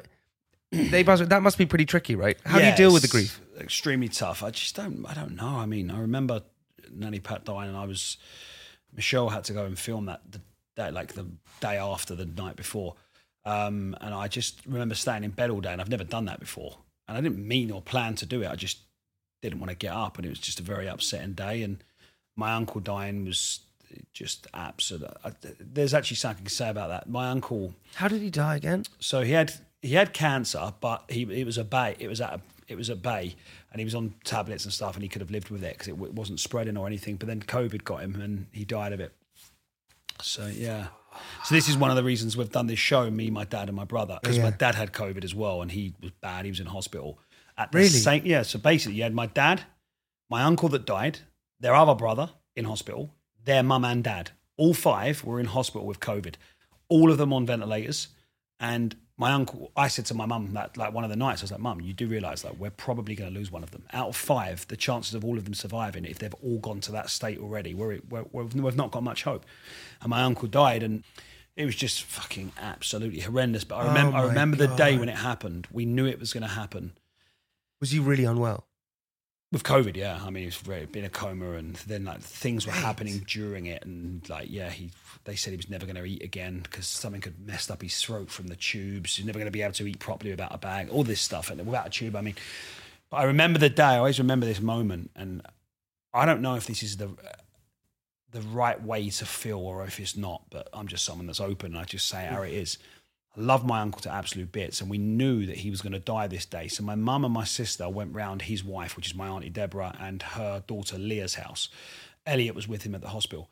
they 0.70 1.02
must, 1.04 1.28
that 1.28 1.42
must 1.42 1.56
be 1.56 1.66
pretty 1.66 1.86
tricky, 1.86 2.16
right? 2.16 2.36
How 2.44 2.58
do 2.58 2.66
you 2.66 2.74
deal 2.74 2.92
with 2.92 3.02
the 3.02 3.08
grief? 3.08 3.40
Extremely 3.60 4.08
tough. 4.08 4.42
I 4.42 4.50
just 4.50 4.74
don't. 4.74 5.06
I 5.06 5.14
don't 5.14 5.36
know. 5.36 5.56
I 5.56 5.66
mean, 5.66 5.90
I 5.90 6.00
remember 6.00 6.42
Nanny 6.92 7.20
Pat 7.20 7.44
dying, 7.44 7.68
and 7.68 7.76
I 7.78 7.86
was 7.86 8.16
Michelle 8.94 9.28
had 9.28 9.44
to 9.44 9.52
go 9.52 9.64
and 9.64 9.78
film 9.78 10.06
that 10.06 10.20
the 10.30 10.40
day, 10.74 10.90
like 10.90 11.12
the 11.14 11.26
day 11.60 11.78
after 11.78 12.14
the 12.16 12.24
night 12.26 12.56
before, 12.56 12.96
um, 13.44 13.96
and 14.00 14.14
I 14.14 14.28
just 14.28 14.64
remember 14.66 14.94
staying 14.94 15.24
in 15.24 15.30
bed 15.30 15.50
all 15.50 15.60
day, 15.60 15.72
and 15.72 15.80
I've 15.80 15.88
never 15.88 16.04
done 16.04 16.26
that 16.26 16.40
before, 16.40 16.78
and 17.08 17.16
I 17.16 17.20
didn't 17.20 17.46
mean 17.46 17.70
or 17.70 17.82
plan 17.82 18.14
to 18.16 18.26
do 18.26 18.42
it. 18.42 18.50
I 18.50 18.56
just 18.56 18.78
didn't 19.42 19.58
want 19.60 19.70
to 19.70 19.76
get 19.76 19.92
up, 19.92 20.16
and 20.16 20.26
it 20.26 20.30
was 20.30 20.38
just 20.38 20.60
a 20.60 20.62
very 20.62 20.86
upsetting 20.86 21.32
day. 21.32 21.62
And 21.62 21.82
my 22.36 22.54
uncle 22.54 22.80
dying 22.80 23.24
was 23.24 23.60
just 24.12 24.46
absolute. 24.54 25.10
I, 25.24 25.32
there's 25.60 25.92
actually 25.94 26.16
something 26.16 26.44
to 26.44 26.50
say 26.50 26.68
about 26.70 26.88
that. 26.88 27.08
My 27.10 27.28
uncle 27.30 27.74
How 27.96 28.08
did 28.08 28.22
he 28.22 28.30
die 28.30 28.56
again? 28.56 28.84
so 29.00 29.22
he 29.22 29.32
had 29.32 29.52
he 29.82 29.94
had 29.94 30.12
cancer, 30.12 30.72
but 30.80 31.04
he 31.08 31.22
it 31.22 31.44
was 31.44 31.58
a 31.58 31.64
bay. 31.64 31.96
It 31.98 32.08
was 32.08 32.20
at 32.20 32.34
a, 32.34 32.40
it 32.68 32.76
was 32.76 32.88
a 32.88 32.96
bay, 32.96 33.34
and 33.72 33.80
he 33.80 33.84
was 33.84 33.94
on 33.94 34.14
tablets 34.24 34.64
and 34.64 34.72
stuff, 34.72 34.94
and 34.94 35.02
he 35.02 35.08
could 35.08 35.20
have 35.20 35.30
lived 35.32 35.50
with 35.50 35.64
it 35.64 35.72
because 35.74 35.88
it 35.88 35.96
w- 35.96 36.12
wasn't 36.12 36.40
spreading 36.40 36.76
or 36.76 36.86
anything. 36.86 37.16
But 37.16 37.26
then 37.26 37.42
COVID 37.42 37.84
got 37.84 38.02
him, 38.02 38.20
and 38.20 38.46
he 38.52 38.64
died 38.64 38.92
of 38.92 39.00
it. 39.00 39.12
So 40.22 40.46
yeah. 40.46 40.86
So 41.44 41.54
this 41.54 41.68
is 41.68 41.76
one 41.76 41.90
of 41.90 41.96
the 41.96 42.04
reasons 42.04 42.36
we've 42.36 42.50
done 42.50 42.66
this 42.66 42.78
show, 42.78 43.10
me, 43.10 43.30
my 43.30 43.44
dad, 43.44 43.68
and 43.68 43.76
my 43.76 43.84
brother, 43.84 44.18
because 44.22 44.38
my 44.38 44.50
dad 44.50 44.74
had 44.74 44.92
COVID 44.92 45.24
as 45.24 45.34
well, 45.34 45.62
and 45.62 45.70
he 45.70 45.94
was 46.00 46.10
bad. 46.20 46.44
He 46.44 46.50
was 46.50 46.60
in 46.60 46.66
hospital. 46.66 47.18
At 47.58 47.72
the 47.72 47.78
Really? 47.78 47.88
Same, 47.90 48.22
yeah. 48.24 48.42
So 48.42 48.58
basically, 48.58 48.96
you 48.96 49.02
had 49.02 49.14
my 49.14 49.26
dad, 49.26 49.62
my 50.30 50.42
uncle 50.42 50.68
that 50.70 50.86
died, 50.86 51.20
their 51.60 51.74
other 51.74 51.94
brother 51.94 52.30
in 52.56 52.64
hospital, 52.64 53.14
their 53.44 53.62
mum 53.62 53.84
and 53.84 54.02
dad. 54.02 54.30
All 54.56 54.74
five 54.74 55.24
were 55.24 55.40
in 55.40 55.46
hospital 55.46 55.86
with 55.86 56.00
COVID. 56.00 56.34
All 56.88 57.10
of 57.10 57.18
them 57.18 57.32
on 57.32 57.46
ventilators. 57.46 58.08
And 58.60 58.96
my 59.22 59.32
uncle, 59.32 59.70
I 59.76 59.88
said 59.88 60.06
to 60.06 60.14
my 60.14 60.26
mum 60.26 60.52
that 60.54 60.76
like 60.76 60.92
one 60.92 61.04
of 61.04 61.10
the 61.10 61.16
nights, 61.16 61.42
I 61.42 61.44
was 61.44 61.52
like, 61.52 61.60
Mum, 61.60 61.80
you 61.80 61.92
do 61.92 62.06
realise 62.08 62.42
that 62.42 62.58
we're 62.58 62.70
probably 62.70 63.14
going 63.14 63.32
to 63.32 63.38
lose 63.38 63.50
one 63.50 63.62
of 63.62 63.70
them. 63.70 63.84
Out 63.92 64.08
of 64.08 64.16
five, 64.16 64.66
the 64.68 64.76
chances 64.76 65.14
of 65.14 65.24
all 65.24 65.38
of 65.38 65.44
them 65.44 65.54
surviving, 65.54 66.04
if 66.04 66.18
they've 66.18 66.34
all 66.42 66.58
gone 66.58 66.80
to 66.80 66.92
that 66.92 67.08
state 67.08 67.38
already, 67.38 67.72
we're, 67.72 68.00
we're, 68.10 68.24
we're, 68.32 68.44
we've 68.44 68.76
not 68.76 68.90
got 68.90 69.02
much 69.02 69.22
hope. 69.22 69.44
And 70.00 70.10
my 70.10 70.22
uncle 70.22 70.48
died, 70.48 70.82
and 70.82 71.04
it 71.56 71.64
was 71.64 71.76
just 71.76 72.02
fucking 72.02 72.52
absolutely 72.60 73.20
horrendous. 73.20 73.64
But 73.64 73.76
I 73.76 73.86
remember, 73.88 74.16
oh 74.16 74.20
I 74.20 74.22
Oh 74.22 74.26
my 74.26 74.28
remember 74.28 74.56
the 74.56 74.74
day 74.76 74.98
when 74.98 75.08
it 75.08 75.16
happened. 75.18 75.68
We 75.70 75.84
knew 75.84 76.06
it 76.06 76.18
was 76.18 76.32
going 76.32 76.42
to 76.42 76.48
happen 76.48 76.92
Was 77.80 77.90
he 77.92 77.98
really 77.98 78.24
unwell? 78.24 78.66
With 79.52 79.62
COVID, 79.62 79.94
yeah. 79.96 80.18
I 80.24 80.30
mean, 80.30 80.40
he 80.42 80.46
was 80.46 80.56
very, 80.56 80.86
been 80.86 81.04
a 81.04 81.10
coma, 81.10 81.52
and 81.52 81.76
then 81.86 82.04
like 82.06 82.20
things 82.20 82.66
were 82.66 82.72
Right. 82.72 82.82
happening 82.82 83.24
during 83.28 83.66
it, 83.66 83.84
and 83.84 84.28
like, 84.28 84.48
yeah, 84.50 84.70
he. 84.70 84.90
They 85.24 85.36
said 85.36 85.52
he 85.52 85.56
was 85.56 85.70
never 85.70 85.86
going 85.86 85.94
to 85.94 86.04
eat 86.04 86.22
again 86.24 86.60
because 86.64 86.88
something 86.88 87.22
had 87.22 87.38
messed 87.46 87.70
up 87.70 87.80
his 87.80 88.00
throat 88.00 88.28
from 88.28 88.48
the 88.48 88.56
tubes. 88.56 89.14
He's 89.16 89.24
never 89.24 89.38
going 89.38 89.46
to 89.46 89.52
be 89.52 89.62
able 89.62 89.74
to 89.74 89.86
eat 89.86 90.00
properly 90.00 90.32
without 90.32 90.52
a 90.52 90.58
bag. 90.58 90.88
All 90.90 91.04
this 91.04 91.20
stuff, 91.20 91.48
and 91.50 91.64
without 91.64 91.86
a 91.86 91.90
tube, 91.90 92.16
I 92.16 92.22
mean. 92.22 92.34
But 93.08 93.18
I 93.18 93.24
remember 93.24 93.60
the 93.60 93.68
day. 93.70 93.84
I 93.84 93.98
always 93.98 94.18
remember 94.18 94.46
this 94.46 94.60
moment, 94.60 95.10
and 95.14 95.42
I 96.12 96.24
don't 96.24 96.40
know 96.40 96.56
if 96.56 96.66
this 96.66 96.82
is 96.82 96.96
the 96.96 97.10
the 98.32 98.40
right 98.40 98.82
way 98.82 99.10
to 99.10 99.26
feel 99.26 99.58
or 99.58 99.84
if 99.84 100.00
it's 100.00 100.16
not. 100.16 100.42
But 100.50 100.68
I'm 100.72 100.88
just 100.88 101.04
someone 101.04 101.26
that's 101.26 101.40
open, 101.40 101.72
and 101.72 101.78
I 101.78 101.84
just 101.84 102.08
say 102.08 102.24
how 102.26 102.42
it 102.42 102.52
is. 102.52 102.78
I 103.36 103.40
love 103.40 103.64
my 103.64 103.80
uncle 103.80 104.02
to 104.02 104.12
absolute 104.12 104.52
bits, 104.52 104.80
and 104.80 104.90
we 104.90 104.98
knew 104.98 105.46
that 105.46 105.58
he 105.58 105.70
was 105.70 105.80
going 105.80 105.94
to 105.94 105.98
die 105.98 106.26
this 106.26 106.44
day. 106.44 106.68
So 106.68 106.82
my 106.82 106.94
mum 106.94 107.24
and 107.24 107.32
my 107.32 107.44
sister 107.44 107.88
went 107.88 108.14
round 108.14 108.42
his 108.42 108.62
wife, 108.62 108.96
which 108.96 109.06
is 109.06 109.14
my 109.14 109.28
auntie 109.28 109.48
Deborah, 109.48 109.96
and 109.98 110.22
her 110.22 110.62
daughter 110.66 110.98
Leah's 110.98 111.34
house. 111.34 111.68
Elliot 112.26 112.54
was 112.54 112.68
with 112.68 112.82
him 112.82 112.94
at 112.94 113.00
the 113.00 113.08
hospital. 113.08 113.48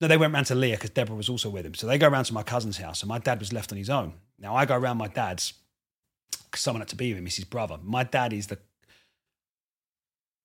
No, 0.00 0.08
they 0.08 0.16
went 0.16 0.32
round 0.32 0.46
to 0.46 0.54
Leah 0.54 0.76
because 0.76 0.90
Deborah 0.90 1.16
was 1.16 1.28
also 1.28 1.50
with 1.50 1.66
him. 1.66 1.74
So 1.74 1.86
they 1.86 1.98
go 1.98 2.08
round 2.08 2.26
to 2.26 2.34
my 2.34 2.42
cousin's 2.42 2.78
house, 2.78 3.02
and 3.02 3.08
my 3.08 3.18
dad 3.18 3.38
was 3.38 3.52
left 3.52 3.70
on 3.72 3.78
his 3.78 3.90
own. 3.90 4.14
Now 4.38 4.54
I 4.54 4.64
go 4.64 4.76
round 4.76 4.98
my 4.98 5.08
dad's 5.08 5.52
because 6.44 6.62
someone 6.62 6.80
had 6.80 6.88
to 6.88 6.96
be 6.96 7.10
with 7.10 7.18
him. 7.18 7.26
He's 7.26 7.36
his 7.36 7.44
brother. 7.44 7.78
My 7.82 8.04
dad 8.04 8.32
is 8.32 8.46
the, 8.46 8.58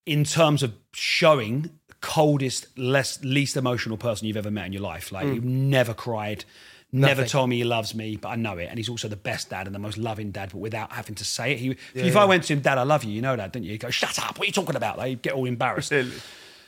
in 0.05 0.23
terms 0.25 0.63
of 0.63 0.73
showing, 0.93 1.79
coldest, 2.01 2.77
less, 2.77 3.23
least 3.23 3.55
emotional 3.55 3.97
person 3.97 4.27
you've 4.27 4.37
ever 4.37 4.51
met 4.51 4.65
in 4.65 4.73
your 4.73 4.81
life. 4.81 5.11
Like 5.11 5.25
hmm. 5.25 5.33
he 5.33 5.39
never 5.39 5.93
cried, 5.93 6.45
never 6.93 7.25
told 7.25 7.49
me 7.49 7.57
he 7.57 7.63
loves 7.63 7.93
me, 7.93 8.15
but 8.15 8.29
I 8.29 8.35
know 8.35 8.57
it. 8.57 8.67
And 8.69 8.77
he's 8.77 8.89
also 8.89 9.07
the 9.07 9.15
best 9.15 9.49
dad 9.49 9.65
and 9.65 9.75
the 9.75 9.79
most 9.79 9.97
loving 9.97 10.31
dad, 10.31 10.51
but 10.51 10.59
without 10.59 10.91
having 10.91 11.15
to 11.15 11.25
say 11.25 11.53
it. 11.53 11.59
He, 11.59 11.75
if 11.95 12.15
I 12.15 12.25
went 12.25 12.43
to 12.45 12.53
him, 12.53 12.61
Dad, 12.61 12.77
I 12.77 12.83
love 12.83 13.03
you, 13.03 13.11
you 13.11 13.21
know 13.21 13.35
that, 13.35 13.51
don't 13.51 13.63
you? 13.63 13.71
He'd 13.71 13.79
go, 13.79 13.89
Shut 13.89 14.17
up, 14.19 14.37
what 14.37 14.45
are 14.45 14.45
you 14.45 14.51
talking 14.53 14.75
about? 14.75 14.97
Like, 14.97 15.09
he'd 15.09 15.21
get 15.21 15.33
all 15.33 15.45
embarrassed. 15.45 15.91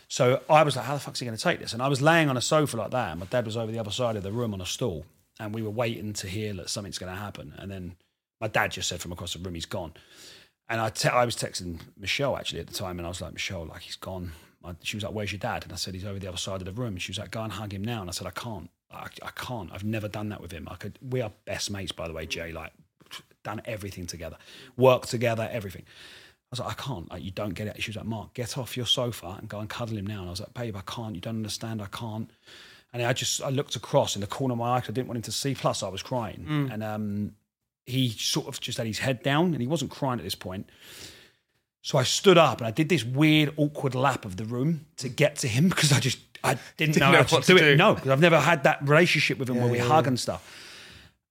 So 0.08 0.42
I 0.50 0.64
was 0.64 0.76
like, 0.76 0.86
how 0.86 0.94
the 0.94 1.00
fuck 1.00 1.08
fuck's 1.08 1.20
he 1.20 1.26
going 1.26 1.36
to 1.36 1.44
take 1.44 1.60
this? 1.60 1.74
And 1.74 1.82
I 1.82 1.88
was 1.88 2.02
laying 2.02 2.30
on 2.30 2.38
a 2.38 2.42
sofa 2.42 2.78
like 2.78 2.92
that, 2.92 3.12
and 3.12 3.20
my 3.20 3.26
dad 3.26 3.46
was 3.46 3.58
over 3.58 3.72
the 3.72 3.80
other 3.80 3.92
side 3.92 4.16
of 4.16 4.24
the 4.24 4.32
room 4.32 4.54
on 4.54 4.62
a 4.62 4.66
stool, 4.66 5.06
and 5.40 5.54
we 5.54 5.62
were 5.62 5.70
waiting 5.72 6.14
to 6.14 6.28
hear 6.28 6.54
that 6.54 6.70
something's 6.70 6.98
going 6.98 7.12
to 7.12 7.20
happen. 7.20 7.54
And 7.58 7.72
then 7.72 7.96
my 8.40 8.48
dad 8.48 8.72
just 8.72 8.88
said 8.88 9.02
from 9.02 9.12
across 9.12 9.34
the 9.34 9.40
room, 9.40 9.56
he's 9.56 9.66
gone. 9.66 9.94
And 10.70 10.80
I 10.80 10.90
te- 10.90 11.10
I 11.10 11.26
was 11.26 11.36
texting 11.36 11.80
Michelle 11.98 12.38
actually 12.38 12.60
at 12.60 12.68
the 12.68 12.74
time, 12.74 13.00
and 13.00 13.06
I 13.06 13.10
was 13.10 13.22
like, 13.22 13.34
Michelle, 13.34 13.66
like 13.66 13.82
he's 13.82 13.96
gone. 13.96 14.32
I, 14.64 14.76
she 14.82 14.98
was 14.98 15.04
like, 15.04 15.14
where's 15.14 15.32
your 15.32 15.40
dad? 15.40 15.64
And 15.64 15.74
I 15.74 15.76
said, 15.76 15.94
he's 15.94 16.06
over 16.06 16.18
the 16.18 16.28
other 16.28 16.38
side 16.38 16.62
of 16.62 16.66
the 16.66 16.72
room. 16.72 16.94
And 16.94 17.02
she 17.02 17.12
was 17.12 17.20
like, 17.20 17.32
go 17.32 17.42
and 17.44 17.52
hug 17.52 17.74
him 17.74 17.84
now. 17.84 18.02
And 18.02 18.10
I 18.10 18.14
said, 18.14 18.26
I 18.28 18.32
can't. 18.32 18.70
I, 18.96 19.08
I 19.28 19.32
can't. 19.36 19.72
I've 19.74 19.84
never 19.84 20.08
done 20.08 20.30
that 20.30 20.42
with 20.42 20.52
him. 20.52 20.68
I 20.70 20.76
could. 20.76 20.98
We 21.02 21.22
are 21.22 21.32
best 21.46 21.70
mates, 21.72 21.92
by 21.92 22.08
the 22.08 22.14
way, 22.14 22.26
Jay. 22.26 22.52
Like, 22.52 22.72
done 23.44 23.62
everything 23.66 24.08
together, 24.08 24.38
worked 24.76 25.10
together, 25.10 25.48
everything. 25.52 25.84
I 25.86 26.48
was 26.52 26.60
like, 26.60 26.70
I 26.80 26.84
can't. 26.84 27.12
Like, 27.12 27.24
you 27.24 27.32
don't 27.32 27.54
get 27.54 27.68
it. 27.68 27.82
She 27.82 27.90
was 27.92 27.98
like, 27.98 28.06
Mark, 28.06 28.34
get 28.34 28.58
off 28.58 28.76
your 28.78 28.86
sofa 28.86 29.36
and 29.40 29.50
go 29.50 29.60
and 29.60 29.70
cuddle 29.70 29.98
him 29.98 30.08
now. 30.08 30.20
And 30.20 30.28
I 30.28 30.32
was 30.32 30.40
like, 30.40 30.54
babe, 30.54 30.76
I 30.76 30.82
can't. 30.82 31.16
You 31.16 31.22
don't 31.22 31.38
understand. 31.38 31.82
I 31.82 31.88
can't. 31.88 32.30
And 32.94 33.04
I 33.04 33.14
just, 33.14 33.42
I 33.44 33.50
looked 33.50 33.76
across 33.76 34.16
in 34.16 34.22
the 34.22 34.28
corner 34.28 34.54
of 34.54 34.60
my 34.60 34.76
eye 34.78 34.80
'cause 34.80 34.90
I 34.90 34.94
didn't 34.94 35.08
want 35.08 35.18
him 35.18 35.24
to 35.24 35.32
see. 35.32 35.54
Plus, 35.54 35.84
I 35.84 35.90
was 35.90 36.02
crying. 36.02 36.70
And 36.72 36.84
um, 36.84 37.32
he 37.86 38.10
sort 38.10 38.48
of 38.48 38.60
just 38.62 38.78
had 38.78 38.88
his 38.88 39.00
head 39.00 39.22
down 39.22 39.48
and 39.54 39.60
he 39.62 39.68
wasn't 39.68 39.92
crying 39.92 40.18
at 40.20 40.24
this 40.24 40.36
point. 40.36 40.70
So 41.82 41.98
I 41.98 42.04
stood 42.04 42.38
up 42.38 42.60
and 42.60 42.68
I 42.68 42.72
did 42.72 42.90
this 42.90 43.04
weird, 43.04 43.54
awkward 43.58 43.94
lap 43.94 44.26
of 44.26 44.38
the 44.38 44.46
room 44.46 44.86
to 44.98 45.10
get 45.10 45.36
to 45.38 45.48
him 45.48 45.70
because 45.70 45.92
I 45.92 46.00
just, 46.00 46.20
I 46.46 46.58
didn't, 46.78 46.98
know, 46.98 47.12
know 47.12 47.18
how 47.18 47.24
to 47.24 47.42
do 47.42 47.58
to 47.58 47.72
it. 47.72 47.76
No, 47.78 47.96
because 47.96 48.10
I've 48.10 48.22
never 48.22 48.40
had 48.40 48.64
that 48.64 48.88
relationship 48.88 49.38
with 49.38 49.50
him 49.50 49.58
where 49.58 49.68
we 49.68 49.80
hug 49.80 50.08
and 50.08 50.20
stuff. 50.20 50.62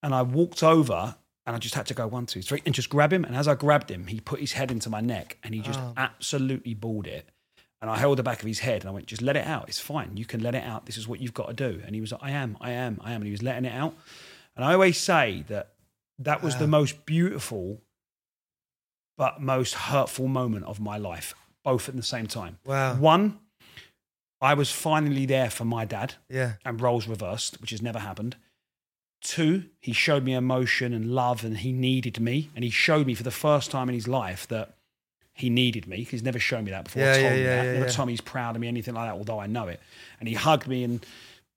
And 0.03 0.15
I 0.15 0.23
walked 0.23 0.63
over 0.63 1.15
and 1.47 1.57
I 1.57 1.59
just 1.59 1.75
had 1.75 1.87
to 1.87 1.95
go 1.95 2.07
one, 2.07 2.27
two, 2.27 2.43
three, 2.43 2.63
and 2.65 2.75
just 2.75 2.89
grab 2.89 3.13
him. 3.13 3.25
And 3.25 3.37
as 3.37 3.49
I 3.49 3.55
grabbed 3.55 3.91
him, 3.91 4.07
he 4.07 4.21
put 4.21 4.41
his 4.41 4.53
head 4.53 4.71
into 4.71 4.91
my 4.91 5.01
neck 5.01 5.39
and 5.43 5.55
he 5.55 5.61
just 5.61 5.79
oh. 5.79 5.95
absolutely 5.97 6.75
bawled 6.75 7.07
it. 7.07 7.29
And 7.81 7.91
I 7.91 7.99
held 7.99 8.19
the 8.19 8.23
back 8.23 8.41
of 8.41 8.47
his 8.47 8.61
head 8.61 8.81
and 8.81 8.89
I 8.89 8.93
went, 8.93 9.07
just 9.07 9.21
let 9.21 9.37
it 9.37 9.47
out. 9.47 9.69
It's 9.69 9.79
fine. 9.79 10.17
You 10.17 10.25
can 10.25 10.43
let 10.43 10.55
it 10.55 10.65
out. 10.65 10.87
This 10.87 10.97
is 10.97 11.07
what 11.07 11.21
you've 11.21 11.35
got 11.35 11.49
to 11.49 11.55
do. 11.55 11.83
And 11.85 11.95
he 11.95 12.01
was 12.01 12.13
like, 12.13 12.23
I 12.23 12.31
am, 12.31 12.57
I 12.61 12.71
am, 12.71 12.99
I 13.03 13.13
am. 13.13 13.17
And 13.17 13.27
he 13.27 13.31
was 13.31 13.43
letting 13.43 13.67
it 13.67 13.75
out. 13.75 13.95
And 14.57 14.65
I 14.65 14.73
always 14.73 14.99
say 14.99 15.45
that 15.49 15.75
that 16.19 16.43
was 16.43 16.57
the 16.57 16.67
most 16.67 17.05
beautiful 17.05 17.83
but 19.17 19.41
most 19.41 19.75
hurtful 19.75 20.29
moment 20.29 20.65
of 20.65 20.81
my 20.81 20.97
life, 20.97 21.35
both 21.63 21.89
at 21.89 21.97
the 21.97 22.03
same 22.03 22.27
time. 22.27 22.59
Wow. 22.65 22.97
One, 22.97 23.39
I 24.41 24.55
was 24.55 24.71
finally 24.71 25.27
there 25.27 25.51
for 25.51 25.65
my 25.65 25.85
dad 25.85 26.15
Yeah. 26.29 26.55
and 26.65 26.81
roles 26.81 27.07
reversed, 27.09 27.61
which 27.61 27.71
has 27.71 27.81
never 27.81 27.99
happened. 27.99 28.37
Two, 29.23 29.65
he 29.81 29.93
showed 29.93 30.23
me 30.23 30.35
emotion 30.35 30.93
and 30.93 31.11
love, 31.15 31.45
and 31.45 31.59
he 31.59 31.73
needed 31.73 32.21
me. 32.21 32.51
And 32.55 32.63
he 32.63 32.71
showed 32.71 33.07
me 33.07 33.15
for 33.15 33.23
the 33.23 33.31
first 33.31 33.71
time 33.71 33.89
in 33.89 33.95
his 33.95 34.07
life 34.07 34.47
that 34.49 34.77
he 35.33 35.49
needed 35.49 35.87
me. 35.87 36.05
He's 36.05 36.23
never 36.23 36.39
shown 36.39 36.65
me 36.65 36.71
that 36.73 36.85
before. 36.85 37.03
Yeah, 37.03 37.13
told 37.15 37.25
yeah, 37.25 37.31
me 37.31 37.43
yeah, 37.43 37.57
that. 37.57 37.65
yeah, 37.65 37.73
never 37.73 37.87
yeah. 37.87 37.91
told 37.91 38.07
me 38.09 38.13
he's 38.13 38.21
proud 38.21 38.55
of 38.55 38.61
me, 38.61 38.69
anything 38.69 38.95
like 38.95 39.09
that. 39.09 39.17
Although 39.17 39.39
I 39.41 39.47
know 39.47 39.67
it. 39.69 39.81
And 40.21 40.29
he 40.29 40.35
hugged 40.35 40.69
me 40.69 40.85
and 40.85 41.05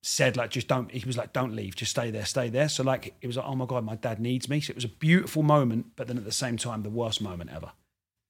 said 0.01 0.37
like, 0.37 0.51
just 0.51 0.69
don't. 0.69 0.89
He 0.89 1.05
was 1.05 1.17
like, 1.17 1.33
don't 1.33 1.53
leave, 1.53 1.75
just 1.75 1.91
stay 1.91 2.09
there, 2.09 2.25
stay 2.25 2.49
there. 2.49 2.69
So 2.69 2.83
like, 2.83 3.13
it 3.21 3.27
was 3.27 3.35
like, 3.35 3.45
oh 3.45 3.55
my 3.55 3.65
god, 3.65 3.83
my 3.83 3.95
dad 3.95 4.19
needs 4.21 4.47
me. 4.47 4.61
So 4.61 4.71
it 4.71 4.75
was 4.75 4.85
a 4.85 4.89
beautiful 4.89 5.43
moment, 5.43 5.87
but 5.97 6.07
then 6.07 6.17
at 6.17 6.23
the 6.23 6.31
same 6.31 6.55
time, 6.55 6.83
the 6.83 6.89
worst 6.89 7.21
moment 7.21 7.49
ever. 7.53 7.71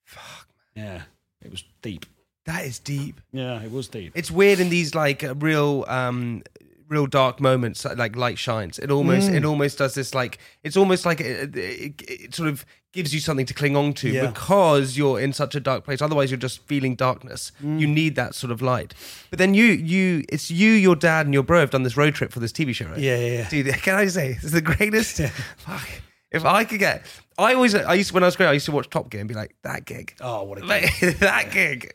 Fuck. 0.05 0.47
Man. 0.75 0.85
Yeah, 0.85 1.01
it 1.45 1.51
was 1.51 1.63
deep. 1.83 2.07
That 2.47 2.65
is 2.65 2.79
deep. 2.79 3.21
Yeah, 3.31 3.61
it 3.61 3.71
was 3.71 3.87
deep. 3.87 4.13
It's 4.15 4.31
weird 4.31 4.59
in 4.59 4.69
these 4.69 4.95
like 4.95 5.23
uh, 5.23 5.35
real, 5.35 5.85
um, 5.87 6.41
real 6.89 7.05
dark 7.05 7.39
moments, 7.39 7.85
uh, 7.85 7.93
like 7.97 8.15
light 8.15 8.39
shines. 8.39 8.79
It 8.79 8.89
almost, 8.89 9.29
Mm. 9.29 9.35
it 9.35 9.45
almost 9.45 9.77
does 9.77 9.93
this 9.93 10.15
like 10.15 10.39
it's 10.63 10.75
almost 10.77 11.05
like 11.05 11.19
it, 11.21 11.55
it, 11.55 12.01
it 12.07 12.33
sort 12.33 12.49
of 12.49 12.65
gives 12.93 13.13
you 13.13 13.19
something 13.19 13.45
to 13.45 13.53
cling 13.53 13.75
on 13.75 13.93
to 13.93 14.09
Yeah. 14.09 14.27
because 14.27 14.97
you're 14.97 15.19
in 15.19 15.33
such 15.33 15.53
a 15.55 15.59
dark 15.59 15.83
place. 15.83 16.01
Otherwise, 16.01 16.31
you're 16.31 16.39
just 16.39 16.61
feeling 16.65 16.95
darkness. 16.95 17.51
Mm. 17.61 17.79
You 17.81 17.85
need 17.87 18.15
that 18.15 18.33
sort 18.33 18.49
of 18.51 18.61
light. 18.61 18.93
But 19.29 19.39
then 19.39 19.53
you, 19.53 19.65
you, 19.65 20.23
it's 20.29 20.49
you, 20.49 20.71
your 20.71 20.95
dad, 20.95 21.27
and 21.27 21.33
your 21.33 21.43
bro 21.43 21.59
have 21.59 21.69
done 21.69 21.83
this 21.83 21.97
road 21.97 22.15
trip 22.15 22.31
for 22.31 22.39
this 22.39 22.51
TV 22.53 22.73
show, 22.73 22.85
right? 22.87 22.97
Yeah, 22.97 23.17
yeah, 23.17 23.31
yeah. 23.39 23.49
Dude, 23.49 23.67
can 23.83 23.95
I 23.95 24.07
say 24.07 24.33
this 24.33 24.45
is 24.45 24.51
the 24.53 24.61
greatest? 24.61 25.19
Fuck. 25.57 25.87
If 26.31 26.43
I 26.43 26.63
could 26.65 26.79
get, 26.79 27.05
I 27.37 27.53
always, 27.53 27.73
I 27.75 27.93
used 27.93 28.09
to, 28.09 28.13
when 28.15 28.23
I 28.23 28.27
was 28.27 28.35
growing, 28.35 28.49
I 28.49 28.53
used 28.53 28.65
to 28.65 28.71
watch 28.73 28.89
Top 28.89 29.09
Gear 29.09 29.21
and 29.21 29.27
be 29.29 29.35
like, 29.35 29.55
that 29.63 29.85
gig. 29.85 30.13
Oh, 30.19 30.43
what 30.43 30.57
a 30.57 30.61
gig. 30.61 31.17
That 31.19 31.51
gig. 31.51 31.91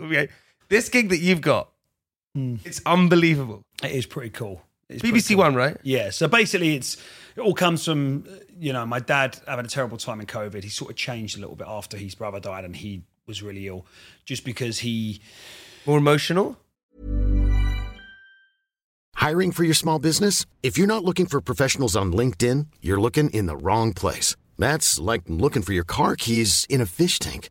Okay. 0.72 0.76
This 0.78 0.88
gig 0.88 1.08
that 1.10 1.18
you've 1.18 1.40
got, 1.42 1.68
Hmm. 2.34 2.56
it's 2.64 2.80
unbelievable. 2.86 3.62
It 3.82 3.92
is 3.92 4.06
pretty 4.06 4.30
cool. 4.30 4.62
It's 4.88 5.02
BBC 5.02 5.34
cool. 5.34 5.38
One, 5.44 5.54
right? 5.54 5.76
Yeah. 5.82 6.10
So 6.10 6.28
basically, 6.28 6.74
it's 6.76 6.96
it 7.36 7.40
all 7.40 7.54
comes 7.54 7.84
from 7.84 8.24
you 8.58 8.72
know 8.72 8.86
my 8.86 8.98
dad 9.00 9.38
having 9.46 9.66
a 9.66 9.68
terrible 9.68 9.98
time 9.98 10.20
in 10.20 10.26
COVID. 10.26 10.62
He 10.64 10.70
sort 10.70 10.90
of 10.90 10.96
changed 10.96 11.36
a 11.36 11.40
little 11.40 11.56
bit 11.56 11.66
after 11.68 11.96
his 11.98 12.14
brother 12.14 12.40
died, 12.40 12.64
and 12.64 12.74
he 12.76 13.02
was 13.26 13.42
really 13.42 13.66
ill, 13.68 13.84
just 14.24 14.44
because 14.44 14.78
he 14.80 15.20
More 15.86 15.98
emotional. 15.98 16.56
Hiring 19.14 19.52
for 19.52 19.64
your 19.64 19.74
small 19.74 19.98
business? 19.98 20.46
If 20.62 20.76
you're 20.78 20.86
not 20.86 21.04
looking 21.04 21.26
for 21.26 21.40
professionals 21.40 21.94
on 21.96 22.12
LinkedIn, 22.12 22.66
you're 22.80 23.00
looking 23.00 23.30
in 23.30 23.46
the 23.46 23.56
wrong 23.56 23.92
place. 23.92 24.36
That's 24.58 24.98
like 24.98 25.22
looking 25.28 25.62
for 25.62 25.72
your 25.72 25.84
car 25.84 26.16
keys 26.16 26.66
in 26.68 26.80
a 26.80 26.86
fish 26.86 27.18
tank. 27.18 27.50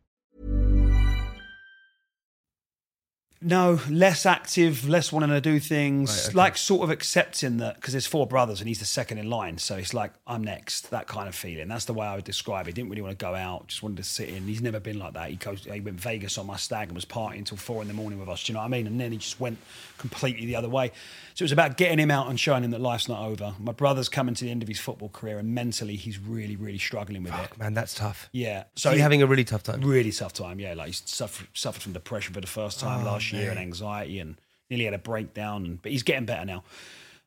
No 3.41 3.79
less 3.89 4.25
active, 4.25 4.87
less 4.87 5.11
wanting 5.11 5.29
to 5.29 5.41
do 5.41 5.59
things, 5.59 6.09
Right, 6.11 6.25
okay. 6.27 6.37
like 6.37 6.57
sort 6.57 6.83
of 6.83 6.89
accepting 6.91 7.57
that 7.57 7.75
because 7.75 7.93
there's 7.93 8.05
four 8.05 8.27
brothers 8.27 8.59
and 8.61 8.67
he's 8.67 8.79
the 8.79 8.85
second 8.85 9.17
in 9.17 9.29
line, 9.29 9.57
so 9.57 9.75
it's 9.75 9.93
like 9.93 10.13
I'm 10.27 10.43
next. 10.43 10.91
That 10.91 11.07
kind 11.07 11.27
of 11.27 11.35
feeling. 11.35 11.67
That's 11.67 11.85
the 11.85 11.93
way 11.93 12.05
I 12.05 12.15
would 12.15 12.23
describe 12.23 12.67
it. 12.67 12.75
Didn't 12.75 12.89
really 12.89 13.01
want 13.01 13.17
to 13.17 13.25
go 13.25 13.33
out, 13.33 13.67
just 13.67 13.81
wanted 13.83 13.97
to 13.97 14.03
sit 14.03 14.29
in. 14.29 14.43
He's 14.43 14.61
never 14.61 14.79
been 14.79 14.99
like 14.99 15.13
that. 15.13 15.29
He 15.29 15.35
goes, 15.37 15.63
he 15.65 15.79
went 15.79 15.99
Vegas 15.99 16.37
on 16.37 16.45
my 16.45 16.57
stag 16.57 16.89
and 16.89 16.95
was 16.95 17.05
partying 17.05 17.39
until 17.39 17.57
four 17.57 17.81
in 17.81 17.87
the 17.87 17.93
morning 17.93 18.19
with 18.19 18.29
us. 18.29 18.43
Do 18.43 18.51
you 18.51 18.53
know 18.55 18.59
what 18.61 18.65
I 18.65 18.69
mean? 18.69 18.87
And 18.87 18.99
then 18.99 19.11
he 19.11 19.17
just 19.17 19.39
went 19.39 19.57
completely 20.01 20.45
the 20.45 20.55
other 20.55 20.67
way. 20.67 20.91
So 21.35 21.43
it 21.43 21.45
was 21.45 21.51
about 21.51 21.77
getting 21.77 21.99
him 21.99 22.11
out 22.11 22.27
and 22.27 22.39
showing 22.39 22.63
him 22.63 22.71
that 22.71 22.81
life's 22.81 23.07
not 23.07 23.23
over. 23.23 23.53
My 23.59 23.71
brother's 23.71 24.09
coming 24.09 24.35
to 24.35 24.43
the 24.43 24.51
end 24.51 24.61
of 24.61 24.67
his 24.67 24.79
football 24.79 25.09
career, 25.09 25.37
and 25.37 25.55
mentally 25.55 25.95
he's 25.95 26.19
really, 26.19 26.55
really 26.55 26.77
struggling 26.77 27.23
with 27.23 27.33
it. 27.33 27.57
Man, 27.57 27.73
that's 27.73 27.93
tough. 27.93 28.27
Yeah. 28.33 28.65
So 28.75 28.91
you're 28.91 29.01
having 29.01 29.21
a 29.21 29.27
really 29.27 29.45
tough 29.45 29.63
time. 29.63 29.81
really 29.81 30.11
tough 30.11 30.33
time. 30.33 30.59
Yeah, 30.59 30.73
like 30.73 30.87
he's 30.87 31.03
suffered 31.05 31.47
suffered 31.53 31.83
from 31.83 31.93
depression 31.93 32.33
for 32.33 32.41
the 32.41 32.47
first 32.47 32.79
time 32.79 33.01
oh, 33.01 33.11
last 33.11 33.31
year 33.31 33.51
and 33.51 33.59
anxiety, 33.59 34.19
and 34.19 34.35
nearly 34.69 34.85
had 34.85 34.93
a 34.93 34.99
breakdown. 34.99 35.65
And, 35.65 35.81
but 35.81 35.91
he's 35.91 36.03
getting 36.03 36.25
better 36.25 36.45
now. 36.45 36.63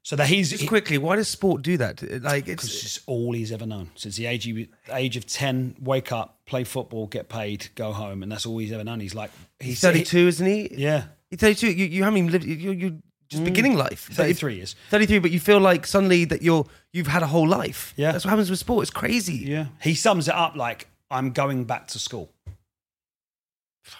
So 0.04 0.16
that 0.16 0.26
he's 0.26 0.50
Just 0.50 0.68
quickly, 0.68 0.98
why 0.98 1.16
does 1.16 1.28
sport 1.28 1.62
do 1.62 1.78
that? 1.78 2.02
Like, 2.22 2.46
it's 2.46 2.64
it's 2.64 3.00
all 3.06 3.32
he's 3.32 3.50
ever 3.50 3.64
known 3.64 3.90
since 3.94 4.16
the 4.16 4.26
age 4.26 4.44
he, 4.44 4.68
age 4.92 5.16
of 5.16 5.24
ten. 5.26 5.76
Wake 5.80 6.12
up, 6.12 6.40
play 6.44 6.62
football, 6.64 7.06
get 7.06 7.30
paid, 7.30 7.68
go 7.74 7.90
home, 7.90 8.22
and 8.22 8.30
that's 8.30 8.44
all 8.44 8.58
he's 8.58 8.70
ever 8.70 8.84
known. 8.84 9.00
He's 9.00 9.14
like 9.14 9.30
he's 9.58 9.80
32, 9.80 10.18
isn't 10.28 10.46
he? 10.46 10.74
yeah, 10.76 11.04
He's 11.34 11.40
32. 11.40 11.70
You, 11.72 11.86
you 11.86 12.04
haven't 12.04 12.18
even 12.18 12.30
lived. 12.32 12.44
You, 12.44 12.70
you 12.72 13.02
just 13.28 13.42
beginning 13.44 13.74
life. 13.76 14.06
But 14.16 14.28
if- 14.30 14.38
33 14.38 14.54
years. 14.56 14.76
33, 14.90 15.18
but 15.18 15.30
you 15.32 15.40
feel 15.40 15.58
like 15.58 15.86
suddenly 15.86 16.24
that 16.26 16.42
you're 16.42 16.64
you've 16.92 17.06
had 17.08 17.22
a 17.22 17.26
whole 17.26 17.48
life. 17.48 17.92
Yeah. 17.96 18.12
that's 18.12 18.24
what 18.24 18.30
happens 18.30 18.50
with 18.50 18.58
sport. 18.58 18.82
It's 18.82 18.90
crazy. 18.90 19.34
Yeah, 19.36 19.66
he 19.82 19.94
sums 19.94 20.28
it 20.28 20.34
up 20.34 20.54
like 20.56 20.88
I'm 21.10 21.30
going 21.32 21.64
back 21.64 21.88
to 21.88 21.98
school. 21.98 22.30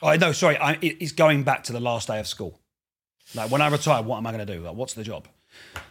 Oh 0.02 0.14
no, 0.16 0.32
sorry, 0.32 0.56
I, 0.56 0.72
it- 0.74 0.98
it's 1.00 1.12
going 1.12 1.42
back 1.44 1.64
to 1.64 1.72
the 1.72 1.80
last 1.80 2.08
day 2.08 2.18
of 2.20 2.26
school. 2.26 2.60
Like 3.34 3.50
when 3.50 3.60
I 3.62 3.68
retire, 3.68 4.02
what 4.02 4.18
am 4.18 4.26
I 4.26 4.32
going 4.32 4.46
to 4.46 4.54
do? 4.56 4.60
Like, 4.60 4.74
what's 4.74 4.94
the 4.94 5.02
job? 5.02 5.26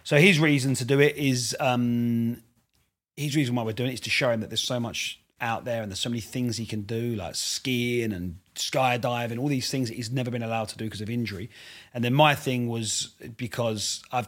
So 0.04 0.18
his 0.18 0.40
reason 0.40 0.76
to 0.76 0.86
do 0.86 1.00
it 1.00 1.16
is 1.18 1.56
um, 1.60 2.42
his 3.18 3.36
reason 3.36 3.56
why 3.56 3.64
we're 3.64 3.74
doing 3.74 3.90
it 3.92 3.96
is 3.96 4.00
to 4.02 4.10
show 4.10 4.30
him 4.30 4.42
that 4.42 4.50
there's 4.50 4.62
so 4.64 4.80
much 4.80 5.20
out 5.42 5.66
there 5.66 5.82
and 5.82 5.92
there's 5.92 6.00
so 6.00 6.10
many 6.10 6.22
things 6.22 6.58
he 6.58 6.66
can 6.66 6.82
do, 6.82 7.16
like 7.16 7.36
skiing 7.36 8.14
and 8.14 8.38
skydiving, 8.56 9.40
all 9.40 9.48
these 9.48 9.70
things 9.70 9.90
that 9.90 9.96
he's 9.96 10.12
never 10.12 10.32
been 10.32 10.44
allowed 10.44 10.70
to 10.70 10.78
do 10.78 10.86
because 10.86 11.02
of 11.02 11.10
injury. 11.10 11.50
And 11.94 12.04
then 12.04 12.14
my 12.14 12.36
thing 12.36 12.68
was 12.68 13.14
because 13.38 14.02
I've 14.12 14.28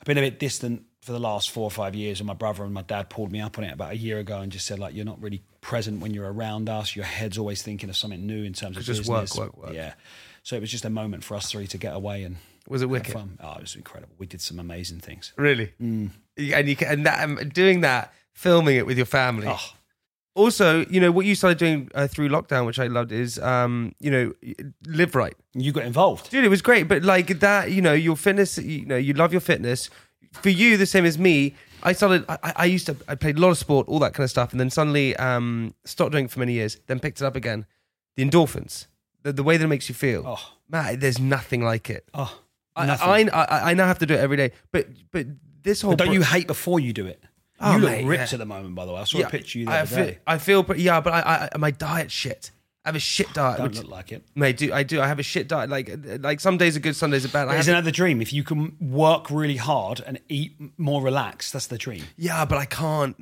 I've 0.00 0.04
been 0.06 0.18
a 0.18 0.22
bit 0.22 0.38
distant 0.38 0.84
for 1.00 1.12
the 1.12 1.18
last 1.18 1.50
four 1.50 1.64
or 1.64 1.70
five 1.70 1.94
years, 1.94 2.20
and 2.20 2.26
my 2.26 2.34
brother 2.34 2.64
and 2.64 2.72
my 2.74 2.82
dad 2.82 3.08
pulled 3.08 3.32
me 3.32 3.40
up 3.40 3.58
on 3.58 3.64
it 3.64 3.72
about 3.72 3.92
a 3.92 3.96
year 3.96 4.18
ago 4.18 4.40
and 4.40 4.52
just 4.52 4.66
said 4.66 4.78
like, 4.78 4.94
"You're 4.94 5.04
not 5.04 5.20
really 5.22 5.42
present 5.60 6.00
when 6.00 6.12
you're 6.14 6.30
around 6.30 6.68
us. 6.68 6.94
Your 6.94 7.04
head's 7.04 7.38
always 7.38 7.62
thinking 7.62 7.88
of 7.88 7.96
something 7.96 8.26
new 8.26 8.44
in 8.44 8.52
terms 8.52 8.76
of 8.76 8.84
Just 8.84 9.00
business." 9.00 9.34
work, 9.36 9.54
work, 9.56 9.64
work. 9.66 9.74
Yeah. 9.74 9.94
So 10.42 10.56
it 10.56 10.60
was 10.60 10.70
just 10.70 10.84
a 10.84 10.90
moment 10.90 11.24
for 11.24 11.34
us 11.36 11.50
three 11.50 11.66
to 11.66 11.78
get 11.78 11.94
away 11.94 12.22
and 12.24 12.36
Was 12.68 12.82
it 12.82 12.86
wicked? 12.88 13.12
fun. 13.12 13.38
Oh, 13.42 13.54
it 13.54 13.62
was 13.62 13.76
incredible. 13.76 14.14
We 14.18 14.26
did 14.26 14.40
some 14.40 14.58
amazing 14.58 15.00
things. 15.00 15.32
Really? 15.36 15.72
Mm. 15.80 16.10
And 16.38 16.68
you 16.68 16.76
can, 16.76 16.88
and 16.88 17.06
that, 17.06 17.22
um, 17.24 17.36
doing 17.52 17.80
that, 17.82 18.14
filming 18.32 18.76
it 18.76 18.86
with 18.86 18.96
your 18.96 19.06
family. 19.06 19.46
Oh, 19.48 19.60
Also, 20.38 20.86
you 20.86 21.00
know 21.00 21.10
what 21.10 21.26
you 21.26 21.34
started 21.34 21.58
doing 21.58 21.90
uh, 21.94 22.06
through 22.06 22.28
lockdown, 22.28 22.64
which 22.66 22.78
I 22.78 22.86
loved, 22.86 23.10
is 23.12 23.38
um, 23.40 23.92
you 24.00 24.10
know, 24.10 24.32
live 24.86 25.14
right. 25.14 25.34
you 25.54 25.72
got 25.72 25.84
involved. 25.84 26.30
dude 26.30 26.44
it 26.44 26.48
was 26.48 26.62
great 26.62 26.86
but 26.88 27.02
like 27.02 27.40
that 27.40 27.70
you 27.72 27.82
know 27.82 27.92
your 27.92 28.16
fitness 28.16 28.58
you 28.58 28.86
know 28.86 28.96
you 28.96 29.12
love 29.14 29.32
your 29.32 29.40
fitness 29.40 29.90
for 30.42 30.50
you 30.50 30.76
the 30.76 30.86
same 30.86 31.04
as 31.04 31.18
me 31.18 31.54
i 31.82 31.92
started 31.92 32.24
i, 32.28 32.52
I 32.56 32.64
used 32.66 32.86
to 32.86 32.94
i 33.08 33.14
played 33.14 33.38
a 33.38 33.40
lot 33.40 33.50
of 33.50 33.58
sport 33.58 33.88
all 33.88 33.98
that 34.00 34.12
kind 34.14 34.24
of 34.24 34.30
stuff 34.30 34.52
and 34.52 34.60
then 34.60 34.70
suddenly 34.70 35.16
um 35.16 35.74
stopped 35.84 36.12
doing 36.12 36.26
it 36.26 36.30
for 36.30 36.38
many 36.40 36.52
years 36.52 36.78
then 36.86 37.00
picked 37.00 37.20
it 37.20 37.24
up 37.24 37.34
again 37.34 37.64
the 38.16 38.22
endorphins 38.24 38.86
the, 39.24 39.32
the 39.32 39.42
way 39.42 39.56
that 39.56 39.64
it 39.64 39.68
makes 39.68 39.88
you 39.88 39.94
feel 39.94 40.22
Oh. 40.26 40.52
man 40.68 40.98
there's 41.00 41.18
nothing 41.18 41.62
like 41.64 41.88
it 41.90 42.04
Oh, 42.14 42.32
I, 42.76 42.86
nothing. 42.86 43.30
I, 43.30 43.42
I, 43.44 43.70
I 43.70 43.74
now 43.74 43.86
have 43.86 43.98
to 44.00 44.06
do 44.06 44.14
it 44.14 44.20
every 44.20 44.36
day 44.36 44.52
but 44.70 44.86
but 45.10 45.26
this 45.62 45.80
whole 45.82 45.92
But 45.92 45.98
don't 45.98 46.08
pro- 46.08 46.14
you 46.14 46.22
hate 46.22 46.46
before 46.46 46.78
you 46.78 46.92
do 46.92 47.06
it? 47.06 47.20
Oh, 47.60 47.74
you 47.74 47.78
look 47.80 47.90
mate, 47.90 48.04
ripped 48.06 48.30
yeah. 48.32 48.34
at 48.34 48.38
the 48.38 48.46
moment, 48.46 48.74
by 48.74 48.86
the 48.86 48.92
way. 48.92 49.00
I 49.00 49.04
saw 49.04 49.18
a 49.18 49.28
picture 49.28 49.58
of 49.58 49.60
you 49.60 49.66
the 49.66 49.72
I 49.72 49.80
other 49.80 49.96
feel, 49.96 50.06
day. 50.06 50.18
I 50.26 50.38
feel 50.38 50.64
pretty, 50.64 50.82
yeah 50.82 51.00
but 51.00 51.12
I, 51.12 51.48
I 51.52 51.58
my 51.58 51.70
diet 51.70 52.10
shit 52.10 52.52
I 52.84 52.88
have 52.90 52.96
a 52.96 53.00
shit 53.00 53.32
diet 53.34 53.58
Don't 53.58 53.68
which, 53.68 53.78
look 53.78 53.90
like 53.90 54.12
it. 54.12 54.24
mate 54.34 54.56
do 54.56 54.72
I 54.72 54.82
do 54.82 55.00
I 55.00 55.08
have 55.08 55.18
a 55.18 55.22
shit 55.22 55.48
diet 55.48 55.68
like 55.68 55.90
like 56.20 56.40
some 56.40 56.56
days 56.56 56.76
are 56.76 56.80
good 56.80 56.94
some 56.96 57.10
days 57.10 57.24
are 57.24 57.28
bad 57.28 57.48
I 57.48 57.52
have 57.52 57.60
Isn't 57.60 57.74
that 57.74 57.84
the 57.84 57.92
dream? 57.92 58.22
If 58.22 58.32
you 58.32 58.44
can 58.44 58.76
work 58.80 59.30
really 59.30 59.56
hard 59.56 60.00
and 60.06 60.20
eat 60.28 60.52
more 60.78 61.02
relaxed, 61.02 61.52
that's 61.52 61.66
the 61.66 61.78
dream. 61.78 62.04
Yeah, 62.16 62.44
but 62.44 62.58
I 62.58 62.64
can't. 62.64 63.16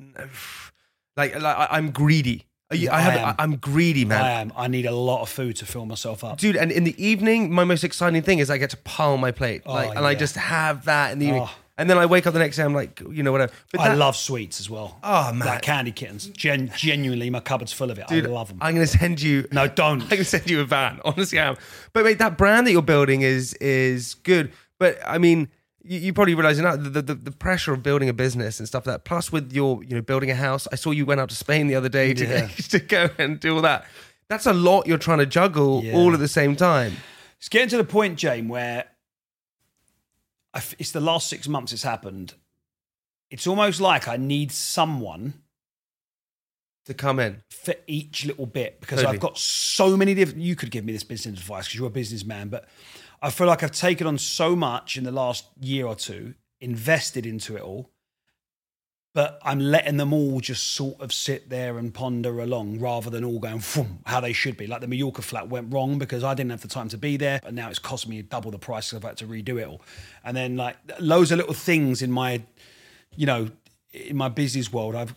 Like, 1.16 1.40
like 1.40 1.68
I'm 1.70 1.90
greedy. 1.90 2.44
I, 2.70 2.88
I 2.90 3.00
have. 3.00 3.36
I 3.38 3.42
am. 3.42 3.56
Greedy, 3.56 4.04
man. 4.04 4.22
I 4.22 4.30
am. 4.40 4.52
I 4.56 4.68
need 4.68 4.86
a 4.86 4.92
lot 4.92 5.22
of 5.22 5.28
food 5.28 5.56
to 5.56 5.66
fill 5.66 5.86
myself 5.86 6.24
up. 6.24 6.38
Dude, 6.38 6.56
and 6.56 6.72
in 6.72 6.84
the 6.84 6.94
evening, 7.02 7.52
my 7.52 7.64
most 7.64 7.84
exciting 7.84 8.22
thing 8.22 8.40
is 8.40 8.50
I 8.50 8.58
get 8.58 8.70
to 8.70 8.76
pile 8.76 9.16
my 9.16 9.30
plate, 9.30 9.62
oh, 9.66 9.72
like, 9.72 9.96
and 9.96 10.04
I 10.04 10.14
just 10.14 10.36
have 10.36 10.84
that 10.86 11.12
in 11.12 11.20
the 11.20 11.26
evening. 11.26 11.42
Oh. 11.46 11.54
And 11.78 11.90
then 11.90 11.98
I 11.98 12.06
wake 12.06 12.26
up 12.26 12.32
the 12.32 12.38
next 12.38 12.56
day, 12.56 12.62
I'm 12.62 12.72
like, 12.72 13.00
you 13.10 13.22
know, 13.22 13.32
whatever. 13.32 13.52
But 13.70 13.82
I 13.82 13.88
that- 13.90 13.98
love 13.98 14.16
sweets 14.16 14.60
as 14.60 14.70
well. 14.70 14.98
Oh, 15.02 15.30
man. 15.32 15.46
like 15.46 15.60
candy 15.62 15.92
kittens. 15.92 16.26
Gen- 16.28 16.72
genuinely, 16.74 17.28
my 17.28 17.40
cupboard's 17.40 17.72
full 17.72 17.90
of 17.90 17.98
it. 17.98 18.06
dude, 18.08 18.24
I 18.24 18.30
love 18.30 18.48
them. 18.48 18.58
I'm 18.62 18.74
gonna 18.74 18.86
send 18.86 19.20
you. 19.20 19.46
no, 19.52 19.68
don't. 19.68 20.02
I'm 20.04 20.08
gonna 20.08 20.24
send 20.24 20.48
you 20.48 20.60
a 20.60 20.64
van. 20.64 21.00
Honestly, 21.04 21.38
I 21.38 21.48
am. 21.48 21.56
But 21.92 22.04
mate, 22.04 22.18
that 22.18 22.38
brand 22.38 22.66
that 22.66 22.72
you're 22.72 22.80
building 22.82 23.20
is 23.22 23.52
is 23.54 24.14
good. 24.14 24.52
But 24.78 24.98
I 25.06 25.18
mean, 25.18 25.48
you, 25.82 25.98
you 25.98 26.12
probably 26.14 26.34
realize 26.34 26.58
now 26.58 26.76
the, 26.76 27.02
the 27.02 27.14
the 27.14 27.30
pressure 27.30 27.74
of 27.74 27.82
building 27.82 28.08
a 28.08 28.14
business 28.14 28.58
and 28.58 28.66
stuff 28.66 28.86
like 28.86 28.94
that. 28.94 29.04
Plus, 29.04 29.30
with 29.30 29.52
your 29.52 29.84
you 29.84 29.94
know 29.94 30.00
building 30.02 30.30
a 30.30 30.34
house, 30.34 30.66
I 30.72 30.76
saw 30.76 30.92
you 30.92 31.04
went 31.04 31.20
out 31.20 31.28
to 31.28 31.36
Spain 31.36 31.66
the 31.66 31.74
other 31.74 31.90
day 31.90 32.14
to 32.14 32.24
Yeah. 32.26 32.46
to 32.70 32.78
go 32.78 33.10
and 33.18 33.38
do 33.38 33.54
all 33.56 33.62
that. 33.62 33.84
That's 34.28 34.46
a 34.46 34.54
lot 34.54 34.86
you're 34.86 34.96
trying 34.98 35.18
to 35.18 35.26
juggle 35.26 35.84
Yeah. 35.84 35.94
all 35.94 36.14
at 36.14 36.20
the 36.20 36.26
same 36.28 36.56
time. 36.56 36.94
It's 37.38 37.50
getting 37.50 37.68
to 37.68 37.76
the 37.76 37.84
point, 37.84 38.16
Jane, 38.18 38.48
where 38.48 38.86
it's 40.78 40.92
the 40.92 41.00
last 41.00 41.28
six 41.28 41.48
months 41.48 41.72
it's 41.72 41.82
happened. 41.82 42.34
It's 43.30 43.46
almost 43.46 43.80
like 43.80 44.06
I 44.06 44.16
need 44.16 44.52
someone 44.52 45.34
to 46.86 46.94
come 46.94 47.18
in. 47.18 47.42
for 47.50 47.74
each 47.86 48.24
little 48.24 48.46
bit 48.46 48.80
because 48.80 49.00
Totally. 49.00 49.16
I've 49.16 49.20
got 49.20 49.36
so 49.36 49.96
many 49.96 50.14
different. 50.14 50.40
You 50.40 50.56
could 50.56 50.70
give 50.70 50.84
me 50.84 50.92
this 50.92 51.02
business 51.02 51.40
advice 51.40 51.66
because 51.66 51.78
you're 51.78 51.88
a 51.88 51.90
businessman, 51.90 52.48
but 52.48 52.68
I 53.20 53.30
feel 53.30 53.46
like 53.46 53.62
I've 53.62 53.72
taken 53.72 54.06
on 54.06 54.18
so 54.18 54.54
much 54.54 54.96
in 54.96 55.04
the 55.04 55.10
last 55.10 55.46
year 55.60 55.86
or 55.86 55.96
two, 55.96 56.34
invested 56.60 57.26
into 57.26 57.56
it 57.56 57.62
all, 57.62 57.90
but 59.16 59.40
I'm 59.42 59.60
letting 59.60 59.96
them 59.96 60.12
all 60.12 60.40
just 60.40 60.74
sort 60.74 61.00
of 61.00 61.10
sit 61.10 61.48
there 61.48 61.78
and 61.78 61.94
ponder 61.94 62.38
along 62.38 62.80
rather 62.80 63.08
than 63.08 63.24
all 63.24 63.38
going 63.38 63.62
how 64.04 64.20
they 64.20 64.34
should 64.34 64.58
be. 64.58 64.66
Like 64.66 64.82
the 64.82 64.86
Mallorca 64.86 65.22
flat 65.22 65.48
went 65.48 65.72
wrong 65.72 65.98
because 65.98 66.22
I 66.22 66.34
didn't 66.34 66.50
have 66.50 66.60
the 66.60 66.68
time 66.68 66.90
to 66.90 66.98
be 66.98 67.16
there, 67.16 67.40
but 67.42 67.54
now 67.54 67.70
it's 67.70 67.78
cost 67.78 68.06
me 68.06 68.20
double 68.20 68.50
the 68.50 68.58
price 68.58 68.90
because 68.90 69.02
I've 69.02 69.08
had 69.08 69.16
to 69.16 69.26
redo 69.26 69.58
it 69.58 69.68
all. 69.68 69.80
And 70.22 70.36
then 70.36 70.58
like 70.58 70.76
loads 71.00 71.32
of 71.32 71.38
little 71.38 71.54
things 71.54 72.02
in 72.02 72.12
my 72.12 72.42
you 73.16 73.24
know, 73.24 73.48
in 73.94 74.18
my 74.18 74.28
business 74.28 74.70
world, 74.70 74.94
I've 74.94 75.14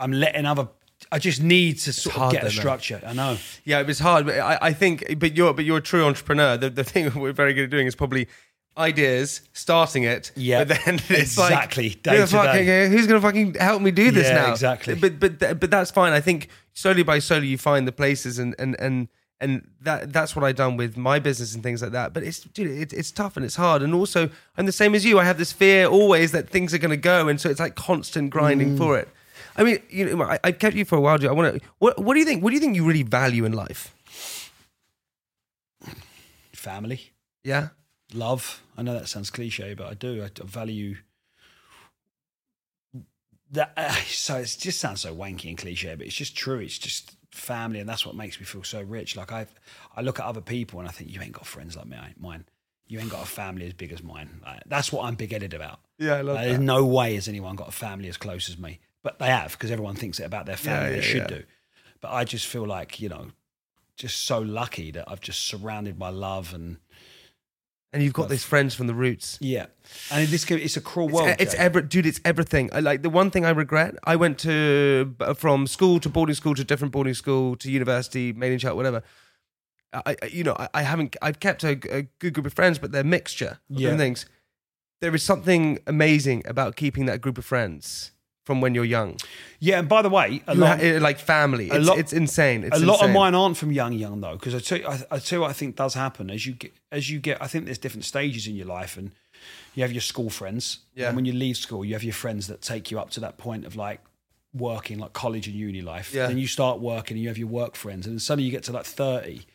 I'm 0.00 0.12
letting 0.12 0.46
other. 0.46 0.68
I 1.10 1.18
just 1.18 1.42
need 1.42 1.78
to 1.80 1.92
sort 1.92 2.16
of 2.16 2.32
get 2.32 2.42
a 2.42 2.44
though, 2.46 2.50
structure. 2.50 3.02
I 3.06 3.12
know. 3.12 3.36
Yeah, 3.64 3.80
it 3.80 3.86
was 3.86 3.98
hard, 3.98 4.24
but 4.24 4.38
I, 4.38 4.58
I 4.62 4.72
think, 4.72 5.18
but 5.18 5.36
you're, 5.36 5.52
but 5.52 5.64
you're 5.66 5.78
a 5.78 5.82
true 5.82 6.04
entrepreneur. 6.04 6.56
The, 6.56 6.70
the 6.70 6.84
thing 6.84 7.12
we're 7.20 7.32
very 7.32 7.52
good 7.52 7.64
at 7.64 7.70
doing 7.70 7.86
is 7.86 7.94
probably 7.94 8.28
ideas, 8.76 9.42
starting 9.52 10.04
it. 10.04 10.32
Yeah, 10.34 10.64
but 10.64 10.80
then 10.84 10.94
it's 11.08 11.38
exactly, 11.38 11.90
like, 11.90 12.02
day 12.02 12.16
who 12.16 12.22
to 12.22 12.26
fucking- 12.26 12.66
day. 12.66 12.88
who's 12.88 13.06
going 13.06 13.20
to 13.20 13.26
fucking 13.26 13.54
help 13.54 13.82
me 13.82 13.90
do 13.90 14.10
this 14.10 14.28
Yeah, 14.28 14.42
now? 14.42 14.50
exactly. 14.52 14.94
But 14.94 15.20
but 15.20 15.60
but 15.60 15.70
that's 15.70 15.90
fine. 15.90 16.12
I 16.12 16.20
think 16.20 16.48
slowly 16.74 17.02
by 17.02 17.18
slowly 17.18 17.48
you 17.48 17.58
find 17.58 17.86
the 17.86 17.92
places 17.92 18.38
and 18.38 18.54
and 18.58 18.78
and. 18.78 19.08
And 19.40 19.68
that 19.80 20.12
that's 20.12 20.36
what 20.36 20.44
I've 20.44 20.54
done 20.54 20.76
with 20.76 20.96
my 20.96 21.18
business 21.18 21.52
and 21.52 21.64
things 21.64 21.82
like 21.82 21.90
that. 21.90 22.12
But 22.12 22.22
it's 22.22 22.38
dude, 22.38 22.70
it, 22.70 22.92
it's 22.92 23.10
tough 23.10 23.36
and 23.36 23.44
it's 23.44 23.56
hard. 23.56 23.82
And 23.82 23.92
also, 23.92 24.30
I'm 24.56 24.66
the 24.66 24.70
same 24.70 24.94
as 24.94 25.04
you. 25.04 25.18
I 25.18 25.24
have 25.24 25.36
this 25.36 25.50
fear 25.50 25.86
always 25.86 26.30
that 26.30 26.48
things 26.48 26.72
are 26.72 26.78
going 26.78 26.92
to 26.92 26.96
go, 26.96 27.26
and 27.26 27.40
so 27.40 27.50
it's 27.50 27.58
like 27.58 27.74
constant 27.74 28.30
grinding 28.30 28.76
mm. 28.76 28.78
for 28.78 28.96
it. 28.96 29.08
I 29.56 29.64
mean, 29.64 29.80
you 29.90 30.14
know, 30.14 30.22
I, 30.22 30.38
I 30.44 30.52
kept 30.52 30.76
you 30.76 30.84
for 30.84 30.94
a 30.96 31.00
while. 31.00 31.18
Dude. 31.18 31.28
I 31.28 31.32
want 31.32 31.54
to. 31.56 31.60
What, 31.80 31.98
what 31.98 32.14
do 32.14 32.20
you 32.20 32.24
think? 32.24 32.44
What 32.44 32.50
do 32.50 32.54
you 32.54 32.60
think 32.60 32.76
you 32.76 32.86
really 32.86 33.02
value 33.02 33.44
in 33.44 33.50
life? 33.50 33.92
Family, 36.52 37.10
Yeah. 37.42 37.70
Love. 38.14 38.62
I 38.76 38.82
know 38.82 38.94
that 38.94 39.08
sounds 39.08 39.30
cliche, 39.30 39.74
but 39.74 39.86
I 39.86 39.94
do. 39.94 40.24
I 40.24 40.30
value 40.44 40.96
that. 43.52 43.72
Uh, 43.76 43.92
so 44.06 44.36
it 44.36 44.56
just 44.58 44.80
sounds 44.80 45.02
so 45.02 45.14
wanky 45.14 45.48
and 45.48 45.58
cliche, 45.58 45.94
but 45.94 46.06
it's 46.06 46.16
just 46.16 46.36
true. 46.36 46.58
It's 46.58 46.78
just 46.78 47.16
family, 47.30 47.80
and 47.80 47.88
that's 47.88 48.04
what 48.04 48.14
makes 48.14 48.38
me 48.38 48.46
feel 48.46 48.64
so 48.64 48.82
rich. 48.82 49.16
Like 49.16 49.32
I, 49.32 49.46
I 49.96 50.02
look 50.02 50.18
at 50.18 50.26
other 50.26 50.40
people 50.40 50.80
and 50.80 50.88
I 50.88 50.92
think 50.92 51.10
you 51.10 51.20
ain't 51.20 51.32
got 51.32 51.46
friends 51.46 51.76
like 51.76 51.86
me, 51.86 51.96
mine. 52.18 52.44
You 52.86 52.98
ain't 52.98 53.10
got 53.10 53.22
a 53.22 53.26
family 53.26 53.66
as 53.66 53.72
big 53.72 53.92
as 53.92 54.02
mine. 54.02 54.40
Like, 54.44 54.62
that's 54.66 54.92
what 54.92 55.06
I'm 55.06 55.14
big 55.14 55.32
headed 55.32 55.54
about. 55.54 55.80
Yeah, 55.98 56.14
I 56.14 56.20
love 56.20 56.36
Like, 56.36 56.48
there's 56.48 56.58
no 56.58 56.84
way 56.84 57.14
has 57.14 57.26
anyone 57.26 57.56
got 57.56 57.68
a 57.68 57.72
family 57.72 58.08
as 58.08 58.18
close 58.18 58.50
as 58.50 58.58
me, 58.58 58.80
but 59.02 59.18
they 59.18 59.28
have 59.28 59.52
because 59.52 59.70
everyone 59.70 59.94
thinks 59.94 60.20
it 60.20 60.24
about 60.24 60.44
their 60.46 60.56
family. 60.56 60.90
Yeah, 60.90 60.96
they 60.96 61.02
should 61.02 61.30
yeah. 61.30 61.38
do. 61.38 61.44
But 62.02 62.12
I 62.12 62.24
just 62.24 62.46
feel 62.46 62.66
like 62.66 63.00
you 63.00 63.08
know, 63.08 63.28
just 63.96 64.24
so 64.24 64.40
lucky 64.40 64.90
that 64.90 65.10
I've 65.10 65.20
just 65.20 65.44
surrounded 65.46 65.98
by 65.98 66.10
love 66.10 66.52
and 66.52 66.78
And 67.92 68.02
you've 68.02 68.14
got 68.14 68.30
these 68.30 68.44
friends 68.44 68.74
from 68.74 68.86
the 68.86 68.94
roots. 68.94 69.36
yeah. 69.40 69.66
And 70.10 70.24
in 70.24 70.30
this 70.30 70.44
can- 70.46 70.58
it's 70.58 70.78
a 70.78 70.80
cruel 70.80 71.08
It's, 71.08 71.14
world. 71.14 71.36
it's 71.38 71.52
Jay. 71.52 71.58
every, 71.58 71.82
dude. 71.82 72.06
It's 72.06 72.20
everything. 72.24 72.70
I 72.72 72.80
like 72.80 73.02
the 73.02 73.10
one 73.10 73.30
thing 73.30 73.44
I 73.44 73.50
regret. 73.50 73.94
I 74.04 74.16
went 74.16 74.38
to 74.40 75.14
from 75.36 75.66
school 75.66 76.00
to 76.00 76.08
boarding 76.08 76.34
school 76.34 76.54
to 76.54 76.64
different 76.64 76.92
boarding 76.92 77.12
school 77.14 77.56
to 77.56 77.70
university, 77.70 78.32
made 78.32 78.52
in 78.52 78.58
chat, 78.58 78.74
whatever. 78.76 79.02
I, 79.92 80.16
I- 80.22 80.26
you 80.26 80.42
know, 80.44 80.56
I, 80.58 80.68
I 80.72 80.82
haven't. 80.82 81.16
I've 81.20 81.38
kept 81.40 81.64
a, 81.64 81.72
a 81.94 82.02
good 82.18 82.32
group 82.32 82.46
of 82.46 82.54
friends, 82.54 82.78
but 82.78 82.92
they're 82.92 83.04
mixture 83.04 83.58
of 83.70 83.80
Yeah. 83.80 83.96
things. 83.98 84.24
There 85.02 85.14
is 85.14 85.22
something 85.22 85.78
amazing 85.86 86.44
about 86.46 86.76
keeping 86.76 87.04
that 87.06 87.20
group 87.20 87.36
of 87.36 87.44
friends 87.44 88.12
from 88.44 88.60
when 88.60 88.74
you're 88.74 88.84
young. 88.84 89.16
yeah. 89.60 89.78
And 89.78 89.88
by 89.88 90.02
the 90.02 90.08
way, 90.10 90.42
a 90.48 90.54
You 90.54 90.60
lot, 90.60 90.80
ha- 90.80 90.98
like 90.98 91.18
family. 91.18 91.70
It's, 91.70 91.86
lot- 91.86 91.98
it's 91.98 92.12
insane. 92.12 92.64
It's 92.64 92.76
a 92.76 92.84
lot 92.84 93.02
of 93.04 93.10
mine 93.10 93.34
aren't 93.34 93.56
from 93.56 93.70
young, 93.72 93.92
young 93.92 94.20
though. 94.20 94.32
Because 94.36 94.54
I 94.54 94.58
tell 94.58 94.78
you, 94.78 94.86
I, 94.88 95.00
I 95.12 95.18
tell 95.20 95.36
you 95.38 95.40
what 95.42 95.50
I 95.50 95.52
think 95.52 95.76
does 95.76 95.94
happen 95.94 96.30
as 96.30 96.44
you 96.46 96.54
get, 96.54 96.72
as 96.90 97.08
you 97.08 97.20
get. 97.20 97.40
I 97.40 97.46
think 97.46 97.66
there's 97.66 97.78
different 97.78 98.04
stages 98.04 98.46
in 98.46 98.56
your 98.56 98.66
life, 98.66 98.96
and 98.96 99.12
you 99.74 99.82
have 99.82 99.92
your 99.92 100.00
school 100.00 100.28
friends. 100.30 100.80
Yeah. 100.94 101.06
And 101.08 101.16
when 101.16 101.24
you 101.24 101.32
leave 101.32 101.56
school, 101.56 101.84
you 101.84 101.92
have 101.94 102.02
your 102.04 102.14
friends 102.14 102.48
that 102.48 102.62
take 102.62 102.90
you 102.90 102.98
up 102.98 103.10
to 103.10 103.20
that 103.20 103.38
point 103.38 103.64
of 103.64 103.76
like 103.76 104.00
working, 104.54 104.98
like 104.98 105.12
college 105.12 105.46
and 105.46 105.56
uni 105.56 105.80
life. 105.80 106.12
Yeah. 106.12 106.26
Then 106.26 106.36
you 106.38 106.46
start 106.48 106.80
working, 106.80 107.16
and 107.16 107.22
you 107.22 107.28
have 107.28 107.38
your 107.38 107.48
work 107.48 107.76
friends, 107.76 108.06
and 108.06 108.14
then 108.16 108.20
suddenly 108.20 108.44
you 108.46 108.50
get 108.50 108.64
to 108.64 108.72
like 108.72 108.86
thirty. 108.86 109.46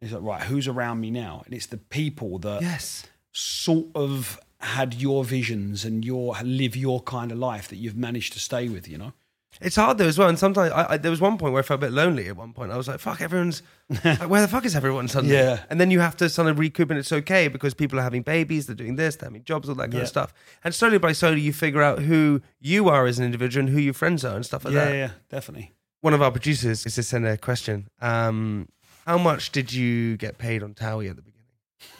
It's 0.00 0.12
like 0.12 0.22
right, 0.22 0.42
who's 0.42 0.66
around 0.68 1.00
me 1.00 1.10
now? 1.10 1.42
And 1.46 1.54
it's 1.54 1.66
the 1.66 1.78
people 1.78 2.38
that 2.40 2.62
Yes. 2.62 3.06
sort 3.32 3.86
of 3.94 4.38
had 4.64 4.94
your 4.94 5.24
visions 5.24 5.84
and 5.84 6.04
your 6.04 6.36
live 6.42 6.74
your 6.76 7.00
kind 7.02 7.30
of 7.32 7.38
life 7.38 7.68
that 7.68 7.76
you've 7.76 7.96
managed 7.96 8.32
to 8.34 8.38
stay 8.40 8.68
with. 8.68 8.88
You 8.88 8.98
know. 8.98 9.12
It's 9.60 9.76
hard 9.76 9.98
though 9.98 10.08
as 10.08 10.18
well, 10.18 10.28
and 10.28 10.36
sometimes 10.36 10.72
I, 10.72 10.94
I, 10.94 10.96
there 10.96 11.12
was 11.12 11.20
one 11.20 11.38
point 11.38 11.52
where 11.52 11.60
I 11.62 11.64
felt 11.64 11.78
a 11.78 11.86
bit 11.86 11.92
lonely. 11.92 12.26
At 12.26 12.36
one 12.36 12.52
point, 12.52 12.72
I 12.72 12.76
was 12.76 12.88
like, 12.88 12.98
"Fuck, 12.98 13.20
everyone's 13.20 13.62
like, 14.04 14.28
where 14.28 14.40
the 14.40 14.48
fuck 14.48 14.64
is 14.64 14.74
everyone 14.74 15.06
suddenly?" 15.06 15.36
Yeah. 15.36 15.60
and 15.70 15.80
then 15.80 15.92
you 15.92 16.00
have 16.00 16.16
to 16.16 16.28
sort 16.28 16.48
of 16.48 16.58
recoup, 16.58 16.90
and 16.90 16.98
it's 16.98 17.12
okay 17.12 17.46
because 17.46 17.72
people 17.72 18.00
are 18.00 18.02
having 18.02 18.22
babies, 18.22 18.66
they're 18.66 18.74
doing 18.74 18.96
this, 18.96 19.14
they're 19.14 19.28
having 19.28 19.44
jobs, 19.44 19.68
all 19.68 19.76
that 19.76 19.84
kind 19.84 19.94
Yeah. 19.94 20.00
of 20.02 20.08
stuff. 20.08 20.34
And 20.64 20.74
slowly 20.74 20.98
by 20.98 21.12
slowly, 21.12 21.40
you 21.40 21.52
figure 21.52 21.82
out 21.82 22.00
who 22.00 22.42
you 22.60 22.88
are 22.88 23.06
as 23.06 23.20
an 23.20 23.24
individual 23.24 23.64
and 23.66 23.72
who 23.72 23.80
your 23.80 23.94
friends 23.94 24.24
are 24.24 24.34
and 24.34 24.44
stuff 24.44 24.64
like 24.64 24.74
yeah, 24.74 24.84
that. 24.86 24.94
yeah, 24.96 25.10
definitely. 25.30 25.72
One 26.00 26.14
of 26.14 26.20
our 26.20 26.32
producers 26.32 26.84
is 26.84 26.96
to 26.96 27.04
send 27.04 27.24
a 27.24 27.36
question. 27.38 27.86
Um, 28.00 28.68
how 29.06 29.18
much 29.18 29.52
did 29.52 29.72
you 29.72 30.16
get 30.16 30.36
paid 30.36 30.64
on 30.64 30.74
Towie 30.74 31.08
at 31.10 31.14
the 31.16 31.22
beginning? 31.22 31.33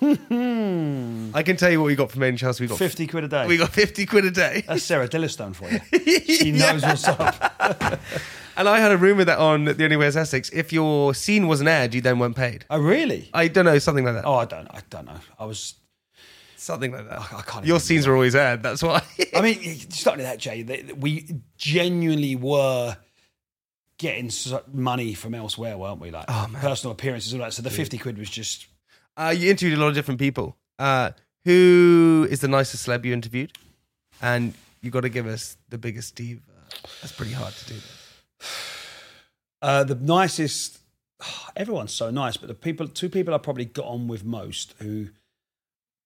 I 0.03 1.43
can 1.45 1.57
tell 1.57 1.71
you 1.71 1.81
what 1.81 1.87
we 1.87 1.95
got 1.95 2.11
from 2.11 2.21
Made 2.21 2.29
in 2.29 2.37
Chelsea. 2.37 2.65
We 2.65 2.69
got 2.69 2.79
Fifty 2.79 3.07
quid 3.07 3.25
a 3.25 3.29
day. 3.29 3.47
We 3.47 3.57
got 3.57 3.71
fifty 3.71 4.07
quid 4.07 4.25
a 4.25 4.31
day. 4.31 4.65
That's 4.67 4.83
Sarah 4.83 5.09
Dillistone 5.09 5.55
for 5.55 5.69
you. 5.71 5.81
She 6.37 6.51
knows 6.53 6.83
what's 6.83 7.07
up. 7.09 8.01
And 8.57 8.69
I 8.69 8.79
had 8.79 8.93
a 8.93 8.97
rumor 8.97 9.25
that 9.25 9.39
on 9.41 9.65
The 9.65 9.83
Only 9.83 9.97
Way 9.97 10.07
is 10.07 10.17
Essex, 10.17 10.49
if 10.51 10.73
your 10.73 11.13
scene 11.13 11.49
wasn't 11.49 11.69
aired, 11.69 11.93
you 11.93 12.01
then 12.01 12.21
weren't 12.21 12.37
paid. 12.37 12.65
Oh, 12.71 12.79
really? 12.79 13.29
I 13.35 13.49
don't 13.49 13.65
know, 13.65 13.81
something 13.81 14.05
like 14.05 14.15
that. 14.15 14.25
Oh, 14.25 14.35
I 14.37 14.45
don't. 14.45 14.69
I 14.71 14.79
don't 14.91 15.07
know. 15.07 15.19
I 15.41 15.45
was. 15.45 15.75
Something 16.57 16.93
like 16.93 17.09
that. 17.09 17.19
I 17.21 17.43
can't 17.43 17.67
Your 17.67 17.81
scenes 17.81 18.07
were 18.07 18.15
always 18.15 18.37
aired. 18.37 18.63
That's 18.63 18.81
why. 18.81 19.03
I 19.35 19.41
mean, 19.41 19.59
it's 19.61 20.07
not 20.07 20.13
only 20.13 20.23
that, 20.23 20.39
Jay. 20.39 20.63
We 20.97 21.41
genuinely 21.57 22.37
were 22.37 22.97
getting 23.99 24.31
so- 24.31 24.63
money 24.73 25.15
from 25.15 25.35
elsewhere, 25.35 25.77
weren't 25.77 25.99
we? 26.01 26.13
Like 26.13 26.27
Oh, 26.29 26.47
man. 26.49 26.63
personal 26.63 26.93
appearances, 26.93 27.35
all 27.35 27.41
that. 27.41 27.55
So 27.55 27.63
the 27.63 27.71
fifty 27.71 27.99
quid 27.99 28.19
was 28.19 28.31
just. 28.31 28.69
Uh, 29.17 29.35
you 29.37 29.51
interviewed 29.51 29.79
a 29.79 29.81
lot 29.81 29.89
of 29.89 29.95
different 29.95 30.19
people. 30.21 30.57
Uh, 30.79 31.11
who 31.45 32.27
is 32.31 32.41
the 32.41 32.49
nicest 32.49 32.87
celeb 32.87 33.05
you 33.05 33.13
interviewed? 33.13 33.53
And 34.23 34.55
you 34.81 34.91
got 34.91 35.03
to 35.03 35.09
give 35.09 35.27
us 35.27 35.57
the 35.69 35.79
biggest 35.79 36.09
Steve. 36.09 36.41
Uh, 36.49 36.75
that's 37.01 37.13
pretty 37.13 37.33
hard 37.33 37.55
to 37.55 37.75
do. 37.75 37.81
Uh, 39.63 39.83
the 39.83 39.95
nicest. 39.95 40.79
Everyone's 41.57 41.91
so 41.95 42.11
nice, 42.11 42.37
but 42.37 42.49
the 42.49 42.55
people, 42.55 42.87
two 42.87 43.09
people 43.09 43.33
I 43.33 43.39
probably 43.39 43.65
got 43.65 43.87
on 43.87 44.09
with 44.09 44.23
most, 44.23 44.75
who 44.79 45.07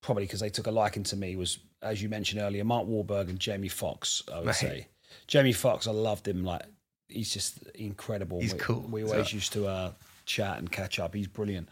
probably 0.01 0.23
because 0.25 0.39
they 0.39 0.49
took 0.49 0.69
a 0.69 0.71
liking 0.71 1.03
to 1.05 1.17
me, 1.17 1.35
was 1.35 1.59
as 1.83 2.01
you 2.01 2.09
mentioned 2.09 2.41
earlier, 2.41 2.63
Mark 2.63 2.87
Wahlberg 2.87 3.29
and 3.29 3.41
Jamie 3.41 3.67
Foxx. 3.67 4.23
I 4.33 4.37
would 4.39 4.47
Mate. 4.47 4.55
say 4.55 4.87
Jamie 5.27 5.53
Foxx. 5.53 5.89
I 5.89 5.91
loved 5.91 6.29
him. 6.29 6.45
Like 6.45 6.63
he's 7.09 7.33
just 7.33 7.61
incredible. 7.75 8.41
He's 8.41 8.53
we, 8.53 8.61
cool. 8.61 8.81
We 8.83 9.05
So- 9.05 9.13
always 9.15 9.33
used 9.33 9.53
to 9.55 9.67
uh, 9.67 9.93
chat 10.25 10.59
and 10.59 10.71
catch 10.71 11.01
up. 11.01 11.13
He's 11.15 11.27
brilliant. 11.27 11.69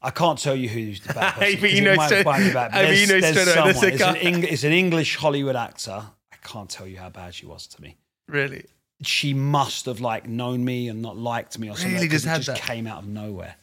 I 0.00 0.10
can't 0.10 0.38
tell 0.38 0.54
you 0.54 0.68
who's 0.68 1.00
the 1.00 1.12
bad 1.14 1.34
person. 1.38 1.60
But 1.60 1.72
you 1.72 1.80
know 1.82 1.96
might 1.96 2.06
straight- 2.06 2.24
bite 2.24 2.40
me 2.46 2.52
back, 2.52 2.72
but 2.72 2.84
I 2.84 2.90
you 2.92 3.06
there's- 3.06 3.08
know 3.08 3.20
there's 3.20 3.36
away, 3.36 3.72
there's 3.72 3.78
someone. 3.80 3.92
It's 3.94 4.02
an, 4.02 4.16
Eng- 4.16 4.44
it's 4.44 4.64
an 4.64 4.72
English 4.72 5.16
Hollywood 5.16 5.56
actor. 5.56 6.02
I 6.32 6.36
can't 6.46 6.70
tell 6.70 6.86
you 6.86 6.98
how 6.98 7.08
bad 7.10 7.34
she 7.34 7.46
was 7.46 7.66
to 7.66 7.82
me 7.82 7.96
Really? 8.28 8.64
she 9.02 9.32
must 9.34 9.86
have 9.86 10.00
like 10.00 10.26
known 10.28 10.64
me 10.64 10.88
and 10.88 11.00
not 11.02 11.16
liked 11.16 11.58
me 11.58 11.68
or 11.70 11.76
something. 11.76 11.94
Really 11.94 12.08
just 12.08 12.24
it 12.26 12.28
had 12.28 12.42
just 12.42 12.60
that? 12.60 12.66
came 12.66 12.86
out 12.86 13.02
of 13.02 13.08
nowhere. 13.08 13.54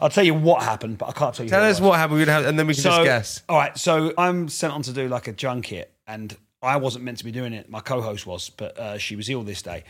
I'll 0.00 0.08
tell 0.10 0.24
you 0.24 0.34
what 0.34 0.62
happened, 0.62 0.96
but 0.98 1.08
I 1.08 1.12
can't 1.12 1.34
tell 1.34 1.44
you. 1.44 1.50
Tell 1.50 1.62
us 1.62 1.80
what 1.80 1.98
happened, 1.98 2.18
we'd 2.18 2.28
have, 2.28 2.46
and 2.46 2.58
then 2.58 2.66
we 2.66 2.72
can 2.74 2.82
So, 2.82 2.90
just 2.90 3.04
guess. 3.04 3.42
all 3.48 3.58
right. 3.58 3.76
So 3.78 4.12
I'm 4.16 4.48
sent 4.48 4.72
on 4.72 4.80
to 4.82 4.92
do 4.92 5.06
like 5.08 5.28
a 5.28 5.32
junket, 5.32 5.92
and 6.06 6.34
I 6.62 6.76
wasn't 6.78 7.04
meant 7.04 7.18
to 7.18 7.24
be 7.24 7.30
doing 7.32 7.52
it. 7.52 7.68
My 7.68 7.80
co-host 7.80 8.26
was, 8.26 8.48
but 8.50 8.78
uh, 8.78 8.96
she 8.98 9.16
was 9.16 9.28
ill 9.28 9.42
this 9.42 9.60
day. 9.62 9.84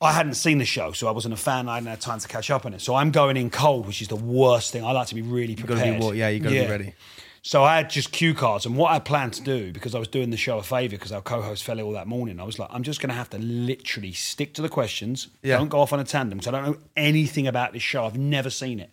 I 0.00 0.12
hadn't 0.12 0.34
seen 0.34 0.58
the 0.58 0.64
show, 0.64 0.92
so 0.92 1.08
I 1.08 1.10
wasn't 1.10 1.34
a 1.34 1.36
fan. 1.36 1.68
I 1.68 1.74
hadn't 1.74 1.88
had 1.88 2.00
time 2.00 2.20
to 2.20 2.28
catch 2.28 2.50
up 2.50 2.64
on 2.64 2.72
it. 2.72 2.80
So 2.80 2.94
I'm 2.94 3.10
going 3.10 3.36
in 3.36 3.50
cold, 3.50 3.86
which 3.86 4.00
is 4.00 4.08
the 4.08 4.16
worst 4.16 4.72
thing. 4.72 4.84
I 4.84 4.92
like 4.92 5.08
to 5.08 5.14
be 5.14 5.22
really 5.22 5.56
prepared. 5.56 6.00
got 6.00 6.06
to 6.06 6.12
be, 6.12 6.18
yeah, 6.18 6.28
you 6.28 6.40
got 6.40 6.50
to 6.50 6.64
be 6.64 6.70
ready. 6.70 6.94
So 7.42 7.64
I 7.64 7.76
had 7.76 7.88
just 7.88 8.12
cue 8.12 8.34
cards, 8.34 8.66
and 8.66 8.76
what 8.76 8.92
I 8.92 8.98
planned 8.98 9.32
to 9.34 9.42
do 9.42 9.72
because 9.72 9.94
I 9.94 9.98
was 9.98 10.08
doing 10.08 10.30
the 10.30 10.36
show 10.36 10.58
a 10.58 10.62
favour 10.62 10.96
because 10.96 11.12
our 11.12 11.22
co-host 11.22 11.64
fell 11.64 11.78
ill 11.78 11.92
that 11.92 12.06
morning. 12.06 12.40
I 12.40 12.44
was 12.44 12.58
like, 12.58 12.68
I'm 12.72 12.82
just 12.82 13.00
going 13.00 13.08
to 13.08 13.14
have 13.14 13.30
to 13.30 13.38
literally 13.38 14.12
stick 14.12 14.54
to 14.54 14.62
the 14.62 14.68
questions. 14.68 15.28
Yeah. 15.42 15.58
Don't 15.58 15.68
go 15.68 15.80
off 15.80 15.92
on 15.92 16.00
a 16.00 16.04
tandem 16.04 16.38
because 16.38 16.52
I 16.52 16.60
don't 16.60 16.70
know 16.70 16.78
anything 16.96 17.46
about 17.46 17.72
this 17.72 17.82
show. 17.82 18.04
I've 18.04 18.18
never 18.18 18.50
seen 18.50 18.80
it. 18.80 18.90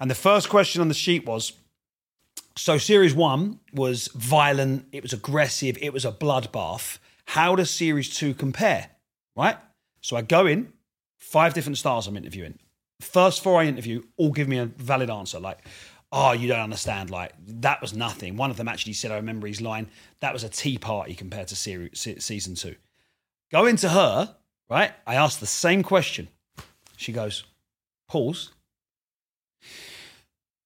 And 0.00 0.10
the 0.10 0.14
first 0.16 0.48
question 0.48 0.80
on 0.80 0.88
the 0.88 0.94
sheet 0.94 1.24
was, 1.24 1.52
so 2.56 2.78
series 2.78 3.14
one 3.14 3.60
was 3.72 4.08
violent. 4.08 4.86
It 4.92 5.02
was 5.02 5.12
aggressive. 5.12 5.78
It 5.80 5.92
was 5.92 6.04
a 6.04 6.12
bloodbath. 6.12 6.98
How 7.26 7.54
does 7.54 7.70
series 7.70 8.12
two 8.14 8.34
compare? 8.34 8.90
Right. 9.36 9.56
So 10.02 10.16
I 10.16 10.22
go 10.22 10.46
in, 10.46 10.72
five 11.18 11.54
different 11.54 11.78
stars 11.78 12.06
I'm 12.06 12.16
interviewing. 12.16 12.58
First 13.00 13.42
four 13.42 13.60
I 13.60 13.64
interview 13.64 14.02
all 14.16 14.30
give 14.30 14.48
me 14.48 14.58
a 14.58 14.66
valid 14.66 15.08
answer. 15.08 15.40
Like, 15.40 15.58
oh, 16.12 16.32
you 16.32 16.46
don't 16.46 16.60
understand. 16.60 17.10
Like, 17.10 17.32
that 17.46 17.80
was 17.80 17.94
nothing. 17.94 18.36
One 18.36 18.50
of 18.50 18.58
them 18.58 18.68
actually 18.68 18.92
said, 18.92 19.10
I 19.10 19.16
remember 19.16 19.46
his 19.46 19.60
line, 19.60 19.88
that 20.20 20.32
was 20.32 20.44
a 20.44 20.48
tea 20.48 20.76
party 20.76 21.14
compared 21.14 21.48
to 21.48 21.56
season 21.56 22.54
two. 22.54 22.76
Go 23.50 23.66
into 23.66 23.88
her, 23.88 24.36
right? 24.68 24.92
I 25.06 25.14
asked 25.14 25.40
the 25.40 25.46
same 25.46 25.82
question. 25.82 26.28
She 26.96 27.12
goes, 27.12 27.44
pause. 28.08 28.52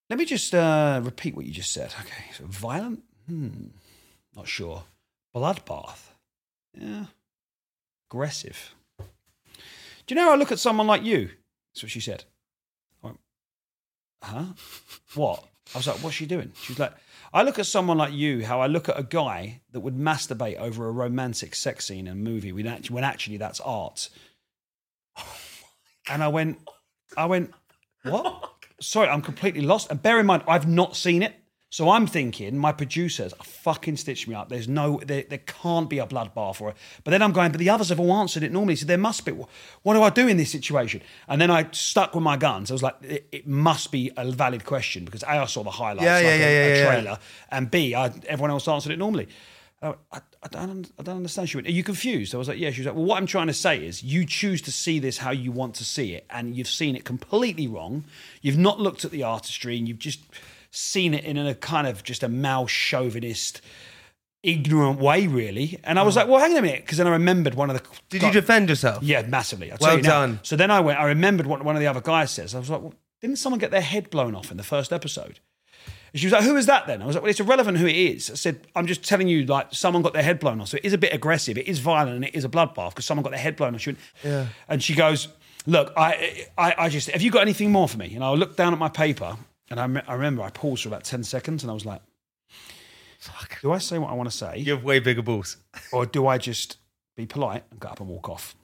Let 0.08 0.18
me 0.18 0.24
just 0.24 0.54
uh, 0.54 1.00
repeat 1.02 1.34
what 1.34 1.46
you 1.46 1.52
just 1.52 1.72
said. 1.72 1.94
Okay, 2.00 2.24
so 2.36 2.44
violent? 2.46 3.02
Hmm, 3.28 3.68
not 4.34 4.46
sure. 4.46 4.84
Bloodbath? 5.34 6.10
Yeah. 6.78 7.06
Aggressive. 8.08 8.75
Do 10.06 10.14
you 10.14 10.20
know 10.20 10.26
how 10.26 10.32
I 10.32 10.36
look 10.36 10.52
at 10.52 10.58
someone 10.58 10.86
like 10.86 11.02
you? 11.02 11.30
That's 11.74 11.82
what 11.82 11.90
she 11.90 12.00
said. 12.00 12.24
I 13.02 13.06
went, 13.06 13.20
huh? 14.22 14.44
What? 15.14 15.44
I 15.74 15.78
was 15.78 15.86
like, 15.86 15.96
what's 15.96 16.14
she 16.14 16.26
doing? 16.26 16.52
She 16.62 16.72
was 16.72 16.78
like, 16.78 16.92
I 17.34 17.42
look 17.42 17.58
at 17.58 17.66
someone 17.66 17.98
like 17.98 18.12
you, 18.12 18.44
how 18.44 18.60
I 18.60 18.66
look 18.66 18.88
at 18.88 18.98
a 18.98 19.02
guy 19.02 19.62
that 19.72 19.80
would 19.80 19.96
masturbate 19.96 20.56
over 20.56 20.86
a 20.86 20.92
romantic 20.92 21.54
sex 21.54 21.86
scene 21.86 22.06
in 22.06 22.12
a 22.12 22.16
movie 22.16 22.52
when 22.52 22.66
actually, 22.66 22.94
when 22.94 23.04
actually 23.04 23.36
that's 23.36 23.60
art. 23.60 24.08
and 26.08 26.22
I 26.22 26.28
went, 26.28 26.58
I 27.16 27.26
went, 27.26 27.52
what? 28.02 28.24
Oh 28.42 28.50
Sorry, 28.78 29.08
I'm 29.08 29.22
completely 29.22 29.62
lost. 29.62 29.90
And 29.90 30.02
bear 30.02 30.20
in 30.20 30.26
mind, 30.26 30.42
I've 30.46 30.68
not 30.68 30.96
seen 30.96 31.22
it. 31.22 31.34
So 31.76 31.90
I'm 31.90 32.06
thinking, 32.06 32.56
my 32.56 32.72
producers 32.72 33.34
are 33.34 33.44
fucking 33.44 33.98
stitched 33.98 34.26
me 34.26 34.34
up. 34.34 34.48
There's 34.48 34.66
no, 34.66 34.98
there, 35.04 35.24
there 35.28 35.42
can't 35.44 35.90
be 35.90 35.98
a 35.98 36.06
bloodbath 36.06 36.58
or. 36.58 36.72
But 37.04 37.10
then 37.10 37.20
I'm 37.20 37.32
going, 37.32 37.52
but 37.52 37.58
the 37.58 37.68
others 37.68 37.90
have 37.90 38.00
all 38.00 38.14
answered 38.14 38.42
it 38.42 38.50
normally, 38.50 38.76
so 38.76 38.86
there 38.86 38.96
must 38.96 39.26
be. 39.26 39.32
What 39.32 39.92
do 39.92 40.02
I 40.02 40.08
do 40.08 40.26
in 40.26 40.38
this 40.38 40.50
situation? 40.50 41.02
And 41.28 41.38
then 41.38 41.50
I 41.50 41.68
stuck 41.72 42.14
with 42.14 42.24
my 42.24 42.38
guns. 42.38 42.70
I 42.70 42.74
was 42.74 42.82
like, 42.82 42.94
it, 43.02 43.28
it 43.30 43.46
must 43.46 43.92
be 43.92 44.10
a 44.16 44.24
valid 44.32 44.64
question 44.64 45.04
because 45.04 45.22
a, 45.24 45.32
I 45.32 45.44
saw 45.44 45.64
the 45.64 45.70
highlights, 45.70 46.04
Yeah, 46.04 46.14
like 46.14 46.24
yeah, 46.24 46.30
a, 46.30 46.38
yeah, 46.38 46.46
a 46.46 46.50
yeah, 46.50 46.74
yeah. 46.76 46.86
trailer, 46.86 47.18
and 47.50 47.70
b, 47.70 47.94
I, 47.94 48.06
everyone 48.26 48.52
else 48.52 48.66
answered 48.68 48.92
it 48.92 48.98
normally. 48.98 49.28
I, 49.82 49.88
I, 50.12 50.20
I 50.44 50.48
don't, 50.48 50.90
I 50.98 51.02
don't 51.02 51.16
understand. 51.16 51.50
She 51.50 51.58
went, 51.58 51.68
Are 51.68 51.72
you 51.72 51.84
confused? 51.84 52.34
I 52.34 52.38
was 52.38 52.48
like, 52.48 52.58
Yeah. 52.58 52.70
She 52.70 52.80
was 52.80 52.86
like, 52.86 52.96
Well, 52.96 53.04
what 53.04 53.18
I'm 53.18 53.26
trying 53.26 53.48
to 53.48 53.52
say 53.52 53.84
is 53.84 54.02
you 54.02 54.24
choose 54.24 54.62
to 54.62 54.72
see 54.72 54.98
this 54.98 55.18
how 55.18 55.30
you 55.30 55.52
want 55.52 55.74
to 55.74 55.84
see 55.84 56.14
it, 56.14 56.24
and 56.30 56.56
you've 56.56 56.68
seen 56.68 56.96
it 56.96 57.04
completely 57.04 57.66
wrong. 57.66 58.04
You've 58.40 58.56
not 58.56 58.80
looked 58.80 59.04
at 59.04 59.10
the 59.10 59.24
artistry, 59.24 59.76
and 59.76 59.86
you've 59.86 59.98
just 59.98 60.20
seen 60.70 61.14
it 61.14 61.24
in 61.24 61.36
a 61.36 61.54
kind 61.54 61.86
of 61.86 62.02
just 62.02 62.22
a 62.22 62.28
male 62.28 62.66
chauvinist, 62.66 63.60
ignorant 64.42 64.98
way, 65.00 65.26
really. 65.26 65.78
And 65.84 65.98
I 65.98 66.02
was 66.02 66.16
oh. 66.16 66.20
like, 66.20 66.28
Well, 66.28 66.40
hang 66.40 66.52
on 66.52 66.58
a 66.58 66.62
minute, 66.62 66.82
because 66.82 66.98
then 66.98 67.06
I 67.06 67.10
remembered 67.10 67.54
one 67.54 67.70
of 67.70 67.76
the. 67.76 67.82
Oh. 67.88 67.96
Did 68.08 68.22
you 68.22 68.32
defend 68.32 68.68
yourself? 68.68 69.02
Yeah, 69.02 69.22
massively. 69.22 69.70
I'll 69.70 69.78
Well 69.80 69.90
tell 69.90 69.96
you 69.98 70.02
now. 70.02 70.08
done. 70.08 70.40
So 70.42 70.56
then 70.56 70.70
I 70.70 70.80
went, 70.80 70.98
I 70.98 71.04
remembered 71.04 71.46
what 71.46 71.62
one 71.64 71.76
of 71.76 71.80
the 71.80 71.86
other 71.86 72.00
guys 72.00 72.30
says. 72.30 72.54
I 72.54 72.58
was 72.58 72.70
like, 72.70 72.82
well, 72.82 72.94
didn't 73.20 73.36
someone 73.36 73.58
get 73.58 73.70
their 73.70 73.80
head 73.80 74.10
blown 74.10 74.34
off 74.34 74.50
in 74.50 74.56
the 74.56 74.62
first 74.62 74.92
episode? 74.92 75.40
And 76.12 76.20
she 76.20 76.26
was 76.26 76.32
like, 76.32 76.44
who 76.44 76.56
is 76.56 76.66
that 76.66 76.86
then? 76.86 77.02
I 77.02 77.06
was 77.06 77.16
like, 77.16 77.22
well, 77.22 77.30
it's 77.30 77.40
irrelevant 77.40 77.78
who 77.78 77.86
it 77.86 77.96
is. 77.96 78.30
I 78.30 78.34
said, 78.34 78.66
I'm 78.74 78.86
just 78.86 79.04
telling 79.04 79.28
you, 79.28 79.44
like, 79.44 79.68
someone 79.72 80.02
got 80.02 80.12
their 80.12 80.22
head 80.22 80.38
blown 80.38 80.60
off. 80.60 80.68
So 80.68 80.76
it 80.76 80.84
is 80.84 80.92
a 80.92 80.98
bit 80.98 81.12
aggressive. 81.12 81.58
It 81.58 81.66
is 81.66 81.78
violent 81.78 82.16
and 82.16 82.24
it 82.24 82.34
is 82.34 82.44
a 82.44 82.48
bloodbath 82.48 82.90
because 82.90 83.04
someone 83.04 83.22
got 83.22 83.30
their 83.30 83.40
head 83.40 83.56
blown 83.56 83.74
off. 83.74 83.80
She 83.80 83.90
went, 83.90 83.98
Yeah. 84.22 84.46
And 84.68 84.82
she 84.82 84.94
goes, 84.94 85.28
look, 85.66 85.92
I, 85.96 86.46
I, 86.56 86.74
I 86.78 86.88
just, 86.88 87.10
have 87.10 87.20
you 87.22 87.30
got 87.30 87.42
anything 87.42 87.72
more 87.72 87.88
for 87.88 87.98
me? 87.98 88.14
And 88.14 88.24
I 88.24 88.30
looked 88.30 88.56
down 88.56 88.72
at 88.72 88.78
my 88.78 88.88
paper 88.88 89.36
and 89.70 89.80
I, 89.80 89.86
me- 89.86 90.02
I 90.06 90.14
remember 90.14 90.42
I 90.42 90.50
paused 90.50 90.82
for 90.82 90.88
about 90.88 91.04
10 91.04 91.24
seconds 91.24 91.62
and 91.62 91.70
I 91.70 91.74
was 91.74 91.84
like, 91.84 92.02
fuck, 93.18 93.60
do 93.60 93.72
I 93.72 93.78
say 93.78 93.98
what 93.98 94.10
I 94.10 94.14
want 94.14 94.30
to 94.30 94.36
say? 94.36 94.58
You 94.58 94.72
have 94.72 94.84
way 94.84 94.98
bigger 95.00 95.22
balls. 95.22 95.56
or 95.92 96.06
do 96.06 96.26
I 96.26 96.38
just 96.38 96.78
be 97.16 97.26
polite 97.26 97.64
and 97.70 97.80
get 97.80 97.92
up 97.92 98.00
and 98.00 98.08
walk 98.08 98.28
off? 98.28 98.54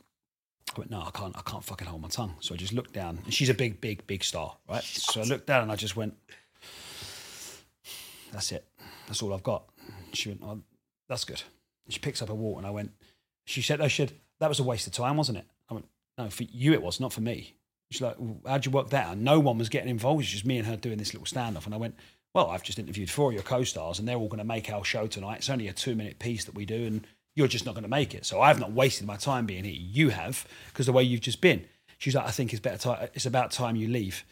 I 0.77 0.81
went, 0.81 0.91
no, 0.91 1.03
I 1.03 1.11
can't. 1.11 1.37
I 1.37 1.43
can't 1.43 1.63
fucking 1.63 1.87
hold 1.87 2.01
my 2.01 2.09
tongue. 2.09 2.35
So 2.41 2.55
I 2.55 2.57
just 2.57 2.73
looked 2.73 2.95
down, 2.95 3.19
and 3.25 3.35
she's 3.35 3.51
a 3.51 3.55
big, 3.55 3.81
big, 3.81 4.07
big 4.07 4.25
star, 4.25 4.57
right? 4.69 4.83
So 4.83 5.21
I 5.21 5.25
looked 5.25 5.47
down 5.47 5.63
and 5.63 5.71
I 5.71 5.77
just 5.77 5.97
went, 5.97 6.15
"That's 8.33 8.53
it. 8.53 8.67
That's 9.07 9.23
all 9.23 9.35
I've 9.35 9.43
got." 9.43 9.65
She 10.15 10.31
went, 10.31 10.41
oh, 10.43 10.61
"That's 11.09 11.25
good." 11.25 11.43
She 11.89 11.99
picks 11.99 12.23
up 12.23 12.29
her 12.29 12.35
water, 12.35 12.59
and 12.59 12.67
I 12.67 12.71
went. 12.71 12.93
She 13.45 13.61
said, 13.61 13.83
"I 13.83 13.89
should." 13.89 14.13
That 14.39 14.49
was 14.49 14.61
a 14.61 14.63
waste 14.63 14.87
of 14.87 14.95
time, 14.95 15.19
wasn't 15.19 15.39
it? 15.39 15.45
I 15.69 15.75
went, 15.75 15.89
"No, 16.17 16.31
for 16.31 16.45
you 16.45 16.73
it 16.73 16.81
was, 16.81 17.01
not 17.01 17.13
for 17.13 17.21
me." 17.21 17.55
She's 17.93 18.03
like, 18.03 18.17
well, 18.19 18.41
"How'd 18.47 18.67
you 18.67 18.73
work 18.73 18.91
that 18.91 19.07
out?" 19.07 19.19
No 19.19 19.41
one 19.41 19.59
was 19.59 19.69
getting 19.69 19.89
involved. 19.89 20.21
It 20.21 20.25
was 20.25 20.31
just 20.31 20.47
me 20.47 20.59
and 20.59 20.67
her 20.67 20.77
doing 20.77 20.99
this 20.99 21.15
little 21.15 21.27
standoff, 21.27 21.67
and 21.67 21.75
I 21.75 21.79
went. 21.79 21.97
Well, 22.35 22.49
I've 22.49 22.63
just 22.63 22.79
interviewed 22.79 23.11
four 23.11 23.29
of 23.29 23.35
your 23.35 23.43
co-stars, 23.43 23.99
and 23.99 24.09
they're 24.09 24.17
all 24.17 24.29
going 24.29 24.39
to 24.39 24.45
make 24.45 24.71
our 24.71 24.83
show 24.83 25.07
tonight. 25.07 25.37
It's 25.37 25.51
only 25.51 25.69
a 25.69 25.73
two-minute 25.75 26.19
piece 26.19 26.47
that 26.47 26.55
we 26.55 26.65
do, 26.65 26.87
and 26.87 27.07
you're 27.35 27.47
just 27.49 27.67
not 27.67 27.75
going 27.75 27.85
to 27.85 27.91
make 27.91 28.15
it. 28.15 28.25
So 28.25 28.41
I've 28.41 28.59
not 28.59 28.73
wasted 28.73 29.07
my 29.07 29.17
time 29.17 29.45
being 29.45 29.65
here. 29.65 29.77
You 29.77 30.09
have, 30.11 30.47
because 30.69 30.87
the 30.87 30.93
way 30.93 31.03
you've 31.03 31.21
just 31.21 31.41
been. 31.43 31.67
She's 31.99 32.15
like, 32.15 32.27
I 32.27 32.31
think 32.31 32.53
it's 32.53 32.61
better. 32.61 32.79
Time, 32.79 33.09
it's 33.15 33.27
about 33.27 33.53
time 33.53 33.77
you 33.77 33.89
leave. 33.89 34.25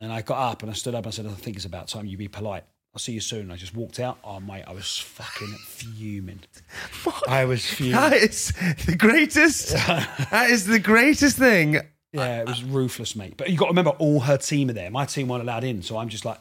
And 0.00 0.12
I 0.12 0.22
got 0.22 0.38
up 0.38 0.62
and 0.62 0.70
I 0.70 0.74
stood 0.74 0.94
up 0.94 1.04
and 1.04 1.08
I 1.08 1.10
said, 1.10 1.26
I 1.26 1.30
think 1.30 1.56
it's 1.56 1.66
about 1.66 1.88
time 1.88 2.06
you 2.06 2.16
be 2.16 2.28
polite. 2.28 2.64
I'll 2.94 2.98
see 2.98 3.12
you 3.12 3.20
soon. 3.20 3.42
And 3.42 3.52
I 3.52 3.56
just 3.56 3.74
walked 3.74 4.00
out. 4.00 4.18
Oh 4.24 4.40
mate, 4.40 4.64
I 4.66 4.72
was 4.72 4.96
fucking 4.96 5.54
fuming. 5.66 6.40
I 7.28 7.44
was 7.44 7.66
fuming. 7.66 7.92
That 7.92 8.14
is 8.14 8.52
the 8.86 8.96
greatest. 8.96 9.74
that 9.74 10.48
is 10.48 10.64
the 10.64 10.78
greatest 10.78 11.36
thing. 11.36 11.80
Yeah, 12.12 12.40
it 12.40 12.48
was 12.48 12.62
ruthless, 12.64 13.14
mate. 13.14 13.34
But 13.36 13.50
you 13.50 13.56
got 13.56 13.66
to 13.66 13.70
remember, 13.70 13.90
all 13.92 14.20
her 14.20 14.36
team 14.36 14.70
are 14.70 14.72
there. 14.72 14.90
My 14.90 15.04
team 15.04 15.28
weren't 15.28 15.42
allowed 15.42 15.64
in, 15.64 15.82
so 15.82 15.96
I'm 15.98 16.08
just 16.08 16.24
like 16.24 16.38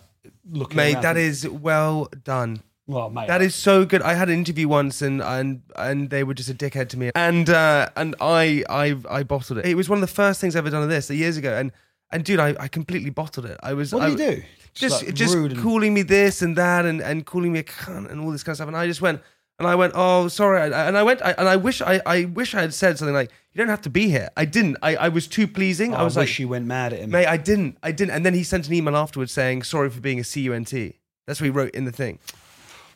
looking. 0.49 0.77
Mate, 0.77 0.95
around 0.95 1.03
that 1.03 1.17
is 1.17 1.47
well 1.47 2.09
done. 2.23 2.63
well, 2.87 3.09
mate. 3.09 3.27
That 3.27 3.41
is 3.41 3.53
so 3.53 3.85
good. 3.85 4.01
I 4.01 4.13
had 4.15 4.29
an 4.29 4.35
interview 4.35 4.67
once, 4.67 5.01
and 5.01 5.21
and 5.21 5.61
and 5.75 6.09
they 6.09 6.23
were 6.23 6.33
just 6.33 6.49
a 6.49 6.53
dickhead 6.55 6.89
to 6.89 6.97
me, 6.97 7.11
and 7.15 7.49
uh, 7.49 7.89
and 7.95 8.15
I 8.19 8.63
I 8.69 8.95
I 9.09 9.23
bottled 9.23 9.59
it. 9.59 9.65
It 9.65 9.75
was 9.75 9.87
one 9.89 9.97
of 9.97 10.01
the 10.01 10.07
first 10.13 10.41
things 10.41 10.55
I 10.55 10.59
ever 10.59 10.71
done 10.71 10.83
of 10.83 10.89
this 10.89 11.09
years 11.11 11.37
ago, 11.37 11.55
and 11.55 11.71
and 12.11 12.23
dude, 12.25 12.39
I, 12.39 12.55
I 12.59 12.67
completely 12.67 13.11
bottled 13.11 13.45
it. 13.45 13.57
I 13.61 13.73
was 13.73 13.93
What 13.93 14.03
I, 14.03 14.09
did 14.09 14.19
you 14.19 14.35
do? 14.37 14.43
Just 14.73 15.03
like, 15.05 15.13
just 15.13 15.35
rude 15.35 15.51
and- 15.51 15.61
calling 15.61 15.93
me 15.93 16.01
this 16.01 16.41
and 16.41 16.55
that, 16.55 16.85
and 16.85 16.99
and 17.01 17.25
calling 17.27 17.51
me 17.53 17.59
a 17.59 17.63
cunt 17.63 18.09
and 18.09 18.19
all 18.21 18.31
this 18.31 18.41
kind 18.43 18.53
of 18.53 18.57
stuff, 18.57 18.67
and 18.67 18.77
I 18.77 18.87
just 18.87 19.01
went. 19.01 19.21
And 19.59 19.67
I 19.67 19.75
went, 19.75 19.91
oh, 19.95 20.29
sorry. 20.29 20.61
And 20.61 20.97
I 20.97 21.03
went, 21.03 21.21
I, 21.21 21.31
and 21.31 21.47
I 21.49 21.57
wish, 21.57 21.81
I, 21.81 22.01
I 22.05 22.25
wish 22.25 22.55
I 22.55 22.61
had 22.61 22.73
said 22.73 22.97
something 22.97 23.13
like, 23.13 23.29
"You 23.53 23.57
don't 23.59 23.67
have 23.67 23.81
to 23.81 23.89
be 23.89 24.07
here." 24.09 24.29
I 24.37 24.45
didn't. 24.45 24.77
I, 24.81 24.95
I 24.95 25.09
was 25.09 25.27
too 25.27 25.47
pleasing. 25.47 25.93
I 25.93 25.99
I 25.99 26.03
was 26.03 26.15
wish 26.15 26.31
like, 26.31 26.39
you 26.39 26.47
went 26.47 26.65
mad 26.65 26.93
at 26.93 26.99
him. 26.99 27.09
Mate, 27.11 27.25
I 27.27 27.35
didn't. 27.35 27.77
I 27.83 27.91
didn't. 27.91 28.11
And 28.15 28.25
then 28.25 28.33
he 28.33 28.43
sent 28.43 28.67
an 28.67 28.73
email 28.73 28.95
afterwards 28.95 29.33
saying, 29.33 29.63
sorry 29.63 29.89
for 29.89 29.99
being 29.99 30.17
a 30.19 30.23
CUNT. 30.23 30.95
That's 31.27 31.41
what 31.41 31.45
he 31.45 31.49
wrote 31.51 31.71
in 31.75 31.83
the 31.83 31.91
thing. 31.91 32.19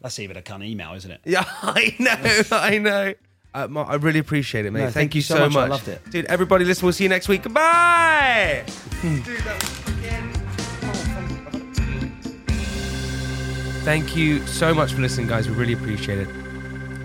That's 0.01 0.17
even 0.19 0.37
a 0.37 0.41
cunt 0.41 0.65
email, 0.65 0.93
isn't 0.93 1.11
it? 1.11 1.19
Yeah, 1.25 1.43
I 1.61 1.95
know. 1.99 2.41
I 2.57 2.77
know. 2.77 3.13
Uh, 3.53 3.67
Mark, 3.67 3.89
I 3.89 3.95
really 3.95 4.19
appreciate 4.19 4.65
it, 4.65 4.71
mate. 4.71 4.79
No, 4.79 4.85
thank, 4.85 4.93
thank 4.93 5.15
you 5.15 5.21
so, 5.21 5.35
so 5.35 5.41
much. 5.49 5.53
much. 5.53 5.65
I 5.65 5.67
loved 5.67 5.87
it. 5.89 6.09
Dude, 6.09 6.25
everybody 6.25 6.63
listen. 6.65 6.85
We'll 6.85 6.93
see 6.93 7.03
you 7.03 7.09
next 7.09 7.27
week. 7.27 7.43
Goodbye. 7.43 8.63
Dude, 9.01 9.23
that 9.25 9.61
was 9.61 9.69
fucking- 9.69 9.93
Thank 13.83 14.15
you 14.15 14.39
so 14.47 14.73
much 14.73 14.93
for 14.93 15.01
listening, 15.01 15.27
guys. 15.27 15.49
We 15.49 15.55
really 15.55 15.73
appreciate 15.73 16.19
it. 16.19 16.42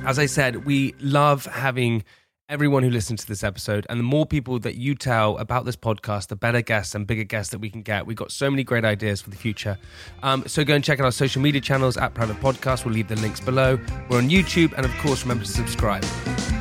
As 0.09 0.19
I 0.19 0.25
said, 0.25 0.65
we 0.65 0.95
love 1.01 1.45
having 1.45 2.03
everyone 2.49 2.83
who 2.83 2.89
listens 2.89 3.21
to 3.21 3.29
this 3.29 3.45
episode. 3.45 3.87
And 3.91 4.01
the 4.01 4.05
more 4.05 4.25
people 4.25 4.59
that 4.61 4.77
you 4.77 4.95
tell 4.95 5.37
about 5.37 5.67
this 5.67 5.77
podcast, 5.77 6.29
the 6.29 6.35
better 6.35 6.63
guests 6.63 6.95
and 6.95 7.07
bigger 7.07 7.25
guests 7.25 7.53
that 7.53 7.59
we 7.59 7.69
can 7.69 7.83
get. 7.83 8.07
We've 8.07 8.17
got 8.17 8.33
so 8.33 8.51
many 8.51 8.65
great 8.65 8.87
ideas 8.87 9.21
for 9.21 9.29
the 9.29 9.37
future. 9.37 9.77
Um, 10.23 10.45
so 10.47 10.65
go 10.65 10.75
and 10.75 10.83
check 10.83 10.99
out 10.99 11.05
our 11.05 11.13
social 11.13 11.43
media 11.43 11.61
channels 11.61 11.99
at 11.99 12.15
Private 12.15 12.41
Podcast. 12.41 12.87
We'll 12.87 12.95
leave 12.95 13.09
the 13.09 13.17
links 13.17 13.41
below. 13.41 13.79
We're 14.09 14.17
on 14.17 14.31
YouTube. 14.31 14.73
And 14.79 14.87
of 14.87 14.97
course, 14.97 15.25
remember 15.25 15.45
to 15.45 15.53
subscribe. 15.53 16.07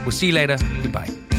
We'll 0.02 0.12
see 0.12 0.28
you 0.28 0.34
later. 0.34 0.58
Goodbye. 0.84 1.37